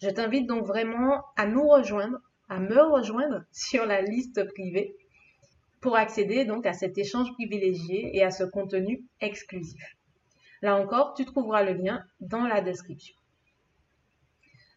Je 0.00 0.08
t'invite 0.08 0.46
donc 0.46 0.64
vraiment 0.66 1.22
à 1.36 1.46
nous 1.46 1.66
rejoindre, 1.68 2.18
à 2.48 2.58
me 2.58 2.80
rejoindre 2.80 3.44
sur 3.52 3.84
la 3.84 4.00
liste 4.00 4.44
privée 4.52 4.96
pour 5.82 5.96
accéder 5.96 6.44
donc 6.44 6.64
à 6.64 6.72
cet 6.72 6.96
échange 6.96 7.32
privilégié 7.34 8.16
et 8.16 8.22
à 8.22 8.30
ce 8.30 8.44
contenu 8.44 9.04
exclusif. 9.20 9.96
Là 10.62 10.76
encore, 10.76 11.12
tu 11.14 11.24
trouveras 11.24 11.64
le 11.64 11.74
lien 11.74 12.04
dans 12.20 12.46
la 12.46 12.60
description. 12.60 13.16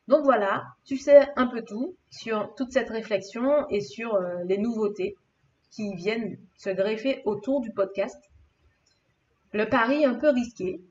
Donc 0.07 0.23
voilà, 0.23 0.65
tu 0.83 0.97
sais 0.97 1.27
un 1.35 1.45
peu 1.45 1.63
tout 1.63 1.95
sur 2.09 2.53
toute 2.55 2.71
cette 2.71 2.89
réflexion 2.89 3.67
et 3.69 3.81
sur 3.81 4.15
euh, 4.15 4.43
les 4.45 4.57
nouveautés 4.57 5.15
qui 5.71 5.93
viennent 5.95 6.37
se 6.55 6.71
greffer 6.71 7.21
autour 7.25 7.61
du 7.61 7.71
podcast. 7.71 8.19
Le 9.53 9.69
pari 9.69 10.05
un 10.05 10.15
peu 10.15 10.29
risqué. 10.29 10.81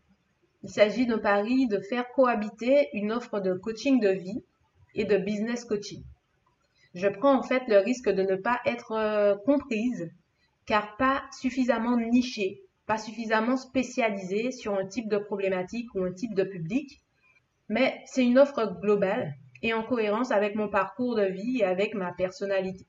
Il 0.62 0.70
s'agit 0.70 1.06
d'un 1.06 1.18
pari 1.18 1.66
de 1.66 1.80
faire 1.80 2.08
cohabiter 2.12 2.88
une 2.92 3.12
offre 3.12 3.40
de 3.40 3.52
coaching 3.54 4.00
de 4.00 4.10
vie 4.10 4.44
et 4.94 5.04
de 5.04 5.16
business 5.16 5.64
coaching 5.64 6.02
je 6.94 7.08
prends 7.08 7.36
en 7.36 7.42
fait 7.42 7.62
le 7.68 7.78
risque 7.78 8.08
de 8.08 8.22
ne 8.22 8.36
pas 8.36 8.60
être 8.64 8.92
euh, 8.92 9.34
comprise 9.44 10.10
car 10.66 10.96
pas 10.96 11.24
suffisamment 11.38 11.96
nichée, 11.98 12.62
pas 12.86 12.98
suffisamment 12.98 13.56
spécialisée 13.56 14.50
sur 14.50 14.74
un 14.74 14.86
type 14.86 15.08
de 15.08 15.18
problématique 15.18 15.94
ou 15.94 16.04
un 16.04 16.12
type 16.12 16.34
de 16.34 16.44
public, 16.44 17.00
mais 17.68 18.00
c'est 18.06 18.24
une 18.24 18.38
offre 18.38 18.78
globale 18.80 19.34
et 19.62 19.74
en 19.74 19.82
cohérence 19.82 20.30
avec 20.30 20.54
mon 20.54 20.68
parcours 20.68 21.16
de 21.16 21.24
vie 21.24 21.58
et 21.58 21.64
avec 21.64 21.94
ma 21.94 22.12
personnalité. 22.12 22.86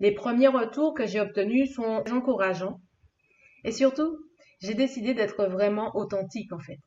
Les 0.00 0.12
premiers 0.12 0.48
retours 0.48 0.94
que 0.94 1.06
j'ai 1.06 1.20
obtenus 1.20 1.74
sont 1.74 2.04
encourageants 2.10 2.80
et 3.64 3.72
surtout, 3.72 4.18
j'ai 4.60 4.74
décidé 4.74 5.14
d'être 5.14 5.46
vraiment 5.46 5.96
authentique 5.96 6.52
en 6.52 6.58
fait. 6.58 6.78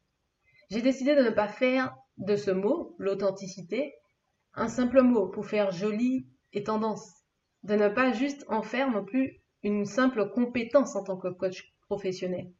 J'ai 0.70 0.82
décidé 0.82 1.15
de 1.15 1.22
ne 1.22 1.30
pas 1.30 1.48
faire 1.48 1.96
de 2.17 2.36
ce 2.36 2.52
mot, 2.52 2.96
l'authenticité, 2.98 3.93
un 4.58 4.67
simple 4.70 5.04
mot 5.04 5.28
pour 5.28 5.46
faire 5.46 5.72
joli 5.72 6.28
et 6.52 6.63
tendance. 6.63 7.13
De 7.63 7.76
ne 7.76 7.89
pas 7.89 8.12
juste 8.12 8.43
en 8.50 8.63
faire 8.63 8.89
non 8.89 9.06
plus 9.06 9.39
une 9.63 9.86
simple 9.86 10.32
compétence 10.32 10.96
en 10.96 11.04
tant 11.04 11.17
que 11.17 11.28
coach 11.28 11.74
professionnel. 11.82 12.52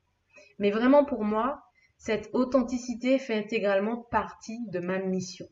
Mais 0.60 0.70
vraiment 0.70 1.06
pour 1.06 1.24
moi, 1.24 1.64
cette 1.98 2.30
authenticité 2.34 3.18
fait 3.18 3.34
intégralement 3.34 3.98
partie 4.12 4.60
de 4.70 4.80
ma 4.80 5.00
mission. 5.00 5.48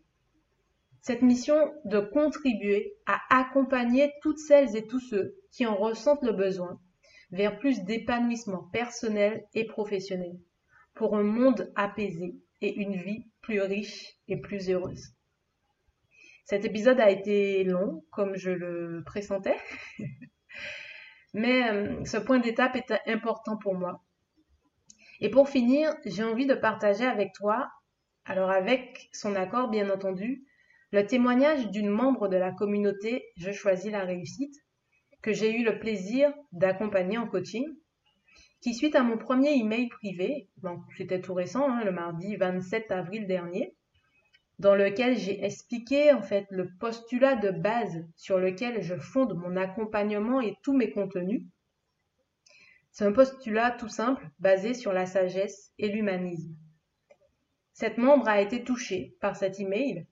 Cette 1.02 1.24
mission 1.24 1.74
de 1.86 2.00
contribuer 2.00 2.94
à 3.08 3.20
accompagner 3.30 4.12
toutes 4.22 4.40
celles 4.40 4.76
et 4.76 4.86
tous 4.86 5.00
ceux 5.00 5.36
qui 5.52 5.66
en 5.66 5.76
ressentent 5.76 6.24
le 6.24 6.34
besoin 6.34 6.80
vers 7.32 7.58
plus 7.58 7.84
d'épanouissement 7.84 8.70
personnel 8.72 9.44
et 9.56 9.66
professionnel 9.66 10.38
pour 10.94 11.16
un 11.16 11.24
monde 11.24 11.72
apaisé 11.76 12.36
et 12.62 12.76
une 12.76 12.96
vie 12.96 13.26
plus 13.42 13.62
riche 13.62 14.16
et 14.28 14.38
plus 14.40 14.70
heureuse. 14.70 15.16
Cet 16.46 16.64
épisode 16.64 17.00
a 17.00 17.10
été 17.10 17.64
long, 17.64 18.06
comme 18.12 18.36
je 18.36 18.52
le 18.52 19.02
pressentais, 19.04 19.58
mais 21.34 21.72
euh, 21.72 22.06
ce 22.06 22.18
point 22.18 22.38
d'étape 22.38 22.76
est 22.76 22.92
important 23.08 23.58
pour 23.58 23.74
moi. 23.74 24.06
Et 25.22 25.32
pour 25.32 25.50
finir, 25.50 25.92
j'ai 26.06 26.24
envie 26.24 26.46
de 26.46 26.54
partager 26.54 27.04
avec 27.04 27.34
toi, 27.34 27.68
alors 28.26 28.52
avec 28.52 29.10
son 29.12 29.36
accord 29.36 29.70
bien 29.70 29.90
entendu, 29.90 30.46
le 30.92 31.08
témoignage 31.08 31.72
d'une 31.72 31.90
membre 31.90 32.28
de 32.28 32.38
la 32.38 32.52
communauté 32.52 33.26
Je 33.38 33.52
choisis 33.52 33.92
la 33.92 34.04
réussite, 34.04 34.54
que 35.24 35.34
j'ai 35.34 35.52
eu 35.60 35.64
le 35.64 35.80
plaisir 35.80 36.32
d'accompagner 36.52 37.18
en 37.18 37.28
coaching, 37.28 37.66
qui 38.62 38.76
suite 38.76 38.96
à 38.96 39.02
mon 39.02 39.18
premier 39.18 39.58
email 39.58 39.88
privé, 39.90 40.48
donc 40.58 40.84
c'était 40.96 41.22
tout 41.22 41.34
récent, 41.34 41.68
hein, 41.68 41.84
le 41.84 41.92
mardi 41.92 42.36
27 42.36 42.92
avril 42.92 43.26
dernier, 43.26 43.76
dans 44.60 44.76
lequel 44.76 45.18
j'ai 45.18 45.44
expliqué 45.44 46.14
en 46.14 46.22
fait 46.22 46.46
le 46.50 46.70
postulat 46.80 47.36
de 47.36 47.52
base 47.52 48.06
sur 48.16 48.40
lequel 48.40 48.82
je 48.82 48.96
fonde 48.96 49.36
mon 49.36 49.58
accompagnement 49.58 50.40
et 50.40 50.56
tous 50.64 50.76
mes 50.76 50.92
contenus. 50.92 51.44
C'est 52.92 53.06
un 53.06 53.12
postulat 53.12 53.72
tout 53.72 53.90
simple 53.90 54.30
basé 54.40 54.74
sur 54.74 54.94
la 54.94 55.06
sagesse 55.06 55.74
et 55.78 55.90
l'humanisme. 55.90 56.56
Cette 57.74 57.98
membre 57.98 58.30
a 58.30 58.40
été 58.40 58.64
touchée 58.64 59.18
par 59.20 59.36
cet 59.36 59.60
email 59.60 60.08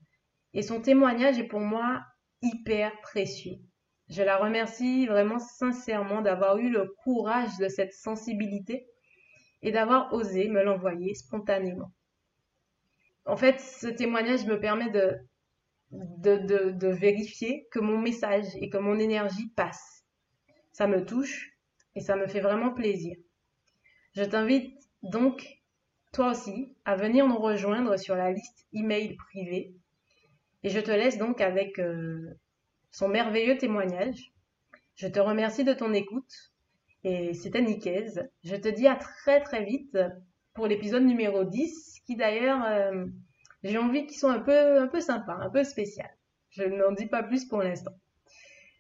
et 0.53 0.62
son 0.62 0.82
témoignage 0.82 1.39
est 1.39 1.47
pour 1.47 1.62
moi 1.62 2.01
hyper 2.41 2.91
précieux. 3.01 3.56
Je 4.10 4.21
la 4.21 4.36
remercie 4.36 5.08
vraiment 5.08 5.39
sincèrement 5.39 6.21
d'avoir 6.21 6.58
eu 6.58 6.69
le 6.69 6.93
courage 7.03 7.58
de 7.58 7.69
cette 7.69 7.93
sensibilité 7.93 8.86
et 9.62 9.71
d'avoir 9.71 10.12
osé 10.12 10.49
me 10.49 10.62
l'envoyer 10.62 11.15
spontanément 11.15 11.93
en 13.25 13.38
fait, 13.38 13.59
ce 13.59 13.88
témoignage 13.88 14.45
me 14.45 14.59
permet 14.59 14.89
de, 14.89 16.88
vérifier 16.89 17.67
que 17.71 17.79
mon 17.79 17.99
message 17.99 18.47
et 18.55 18.69
que 18.69 18.77
mon 18.77 18.99
énergie 18.99 19.49
passent. 19.55 20.05
Ça 20.71 20.88
me 20.88 21.05
touche 21.05 21.57
et 21.95 22.01
ça 22.01 22.15
me 22.15 22.27
fait 22.27 22.41
vraiment 22.41 22.73
plaisir. 22.73 23.15
Je 24.15 24.23
t'invite 24.23 24.77
donc, 25.03 25.62
toi 26.12 26.31
aussi, 26.31 26.75
à 26.86 26.95
venir 26.95 27.27
nous 27.27 27.38
rejoindre 27.38 27.97
sur 27.97 28.15
la 28.15 28.31
liste 28.31 28.67
email 28.73 29.15
privée. 29.15 29.73
Et 30.63 30.69
je 30.69 30.79
te 30.79 30.91
laisse 30.91 31.17
donc 31.17 31.41
avec 31.41 31.79
euh, 31.79 32.38
son 32.91 33.07
merveilleux 33.07 33.57
témoignage. 33.57 34.33
Je 34.95 35.07
te 35.07 35.19
remercie 35.19 35.63
de 35.63 35.73
ton 35.73 35.93
écoute. 35.93 36.51
Et 37.03 37.33
c'était 37.33 37.62
Nicaise. 37.62 38.29
Je 38.43 38.55
te 38.55 38.69
dis 38.69 38.88
à 38.88 38.95
très 38.95 39.41
très 39.41 39.65
vite 39.65 39.97
pour 40.54 40.68
l'épisode 40.68 41.04
numéro 41.04 41.44
10, 41.44 42.02
qui 42.06 42.16
d'ailleurs, 42.16 42.63
euh, 42.66 43.06
j'ai 43.63 43.78
envie 43.78 44.06
qu'ils 44.06 44.18
soient 44.18 44.34
un 44.34 44.39
peu, 44.39 44.80
un 44.82 44.88
peu 44.88 45.02
sympas, 45.02 45.38
un 45.39 45.50
peu 45.50 45.63
spécial. 45.63 46.10
Je 46.50 46.63
n'en 46.63 46.92
dis 46.92 47.08
pas 47.08 47.24
plus 47.24 47.46
pour 47.46 47.63
l'instant. 47.63 47.94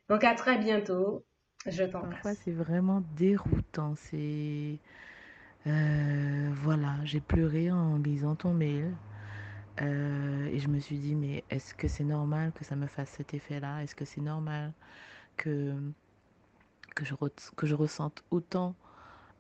Donc 0.09 0.23
à 0.23 0.35
très 0.35 0.57
bientôt. 0.57 1.25
Je 1.65 1.83
t'embrasse. 1.83 2.13
Parfois, 2.13 2.35
c'est 2.35 2.51
vraiment 2.51 3.03
déroutant. 3.15 3.95
C'est. 3.95 4.77
Euh, 5.65 6.49
voilà, 6.55 6.95
j'ai 7.03 7.21
pleuré 7.21 7.71
en 7.71 7.97
lisant 7.97 8.35
ton 8.35 8.53
mail. 8.53 8.93
Euh, 9.81 10.45
et 10.47 10.59
je 10.59 10.67
me 10.67 10.79
suis 10.79 10.97
dit, 10.97 11.15
mais 11.15 11.43
est-ce 11.49 11.73
que 11.73 11.87
c'est 11.87 12.03
normal 12.03 12.51
que 12.51 12.63
ça 12.63 12.75
me 12.75 12.85
fasse 12.85 13.09
cet 13.09 13.33
effet-là? 13.33 13.81
Est-ce 13.81 13.95
que 13.95 14.05
c'est 14.05 14.21
normal 14.21 14.73
que, 15.37 15.73
que, 16.95 17.05
je, 17.05 17.15
que 17.55 17.65
je 17.65 17.73
ressente 17.73 18.23
autant 18.29 18.75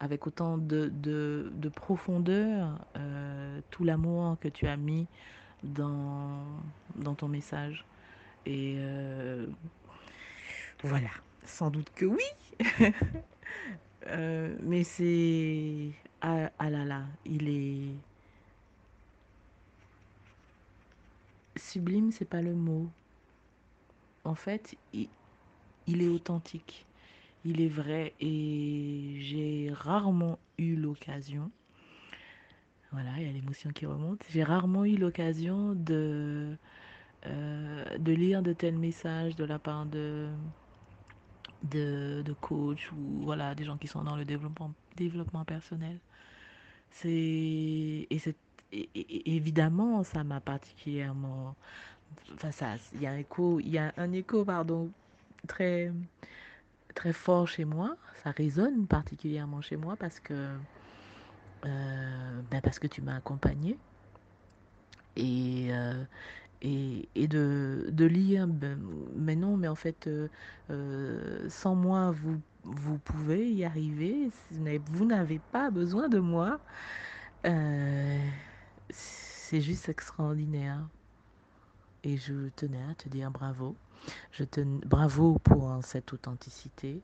avec 0.03 0.27
autant 0.27 0.57
de, 0.57 0.91
de, 0.93 1.69
profondeur 1.69 2.77
euh, 2.97 3.61
tout 3.71 3.85
l'amour 3.85 4.35
que 4.41 4.49
tu 4.49 4.67
as 4.67 4.75
mis 4.75 5.07
dans, 5.63 6.43
dans 6.95 7.15
ton 7.15 7.29
message. 7.29 7.85
Et 8.45 8.75
euh, 8.79 9.47
voilà, 10.83 11.07
sans 11.45 11.69
doute 11.69 11.89
que 11.95 12.05
oui. 12.05 12.23
Euh, 14.07 14.57
mais 14.61 14.83
c'est... 14.83 15.91
Ah, 16.19 16.51
ah, 16.59 16.69
là 16.69 16.83
là, 16.83 17.03
il 17.23 17.47
est... 17.47 17.95
Sublime, 21.55 22.11
c'est 22.11 22.25
pas 22.25 22.41
le 22.41 22.53
mot. 22.53 22.89
En 24.25 24.35
fait, 24.35 24.75
il, 24.91 25.07
il 25.87 26.01
est 26.01 26.09
authentique 26.09 26.85
il 27.45 27.61
est 27.61 27.69
vrai, 27.69 28.13
et 28.19 29.17
j'ai 29.19 29.71
rarement 29.73 30.39
eu 30.57 30.75
l'occasion, 30.75 31.51
voilà, 32.91 33.09
il 33.17 33.25
y 33.25 33.29
a 33.29 33.31
l'émotion 33.31 33.71
qui 33.71 33.85
remonte, 33.85 34.21
j'ai 34.29 34.43
rarement 34.43 34.85
eu 34.85 34.97
l'occasion 34.97 35.73
de, 35.75 36.55
euh, 37.25 37.97
de 37.97 38.11
lire 38.11 38.43
de 38.43 38.53
tels 38.53 38.77
messages 38.77 39.35
de 39.35 39.43
la 39.45 39.59
part 39.59 39.85
de, 39.87 40.29
de, 41.63 42.21
de 42.23 42.33
coach 42.33 42.91
ou 42.91 43.23
voilà, 43.23 43.55
des 43.55 43.63
gens 43.63 43.77
qui 43.77 43.87
sont 43.87 44.03
dans 44.03 44.15
le 44.15 44.25
développement, 44.25 44.73
développement 44.95 45.43
personnel. 45.45 45.99
C'est, 46.91 47.09
et 48.09 48.19
c'est, 48.19 48.35
évidemment, 49.25 50.03
ça 50.03 50.23
m'a 50.23 50.39
particulièrement, 50.39 51.55
enfin 52.33 52.51
ça, 52.51 52.75
il 52.93 53.01
y 53.01 53.07
a 53.07 53.11
un 53.11 53.17
écho, 53.17 53.59
il 53.59 53.69
y 53.69 53.77
a 53.79 53.93
un 53.97 54.11
écho, 54.13 54.45
pardon, 54.45 54.91
très 55.47 55.91
très 56.93 57.13
fort 57.13 57.47
chez 57.47 57.65
moi. 57.65 57.95
Ça 58.23 58.31
résonne 58.31 58.87
particulièrement 58.87 59.61
chez 59.61 59.77
moi 59.77 59.95
parce 59.97 60.19
que, 60.19 60.33
euh, 61.65 62.41
ben 62.51 62.61
parce 62.61 62.79
que 62.79 62.87
tu 62.87 63.01
m'as 63.01 63.15
accompagné. 63.17 63.77
Et, 65.15 65.69
euh, 65.71 66.03
et, 66.61 67.27
de, 67.27 67.89
de 67.91 68.05
lire, 68.05 68.47
ben, 68.47 68.79
mais 69.15 69.35
non, 69.35 69.57
mais 69.57 69.67
en 69.67 69.75
fait, 69.75 70.07
euh, 70.07 71.49
sans 71.49 71.75
moi, 71.75 72.11
vous, 72.11 72.41
vous 72.63 72.97
pouvez 72.99 73.51
y 73.51 73.65
arriver. 73.65 74.29
Vous 74.51 75.05
n'avez 75.05 75.39
pas 75.39 75.69
besoin 75.71 76.09
de 76.09 76.19
moi. 76.19 76.59
c'est 78.89 79.61
juste 79.61 79.89
extraordinaire. 79.89 80.87
Et 82.03 82.17
je 82.17 82.49
tenais 82.55 82.83
à 82.89 82.95
te 82.95 83.09
dire 83.09 83.31
bravo. 83.31 83.75
Je 84.31 84.43
te 84.43 84.61
bravo 84.85 85.39
pour 85.39 85.79
cette 85.83 86.11
authenticité, 86.11 87.01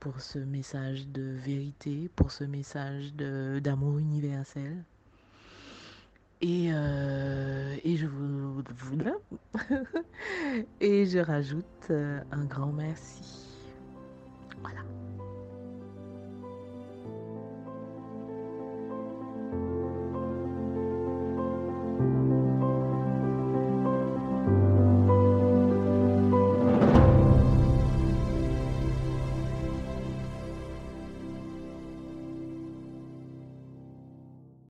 pour 0.00 0.20
ce 0.20 0.38
message 0.38 1.06
de 1.08 1.22
vérité, 1.22 2.10
pour 2.16 2.30
ce 2.30 2.44
message 2.44 3.12
d'amour 3.14 3.98
universel. 3.98 4.84
Et, 6.42 6.68
euh, 6.70 7.76
et 7.82 7.96
je 7.96 8.06
vous, 8.06 8.62
et 10.80 11.06
je 11.06 11.18
rajoute 11.18 11.64
euh, 11.90 12.20
un 12.30 12.44
grand 12.44 12.72
merci. 12.72 13.46
Voilà. 14.60 14.80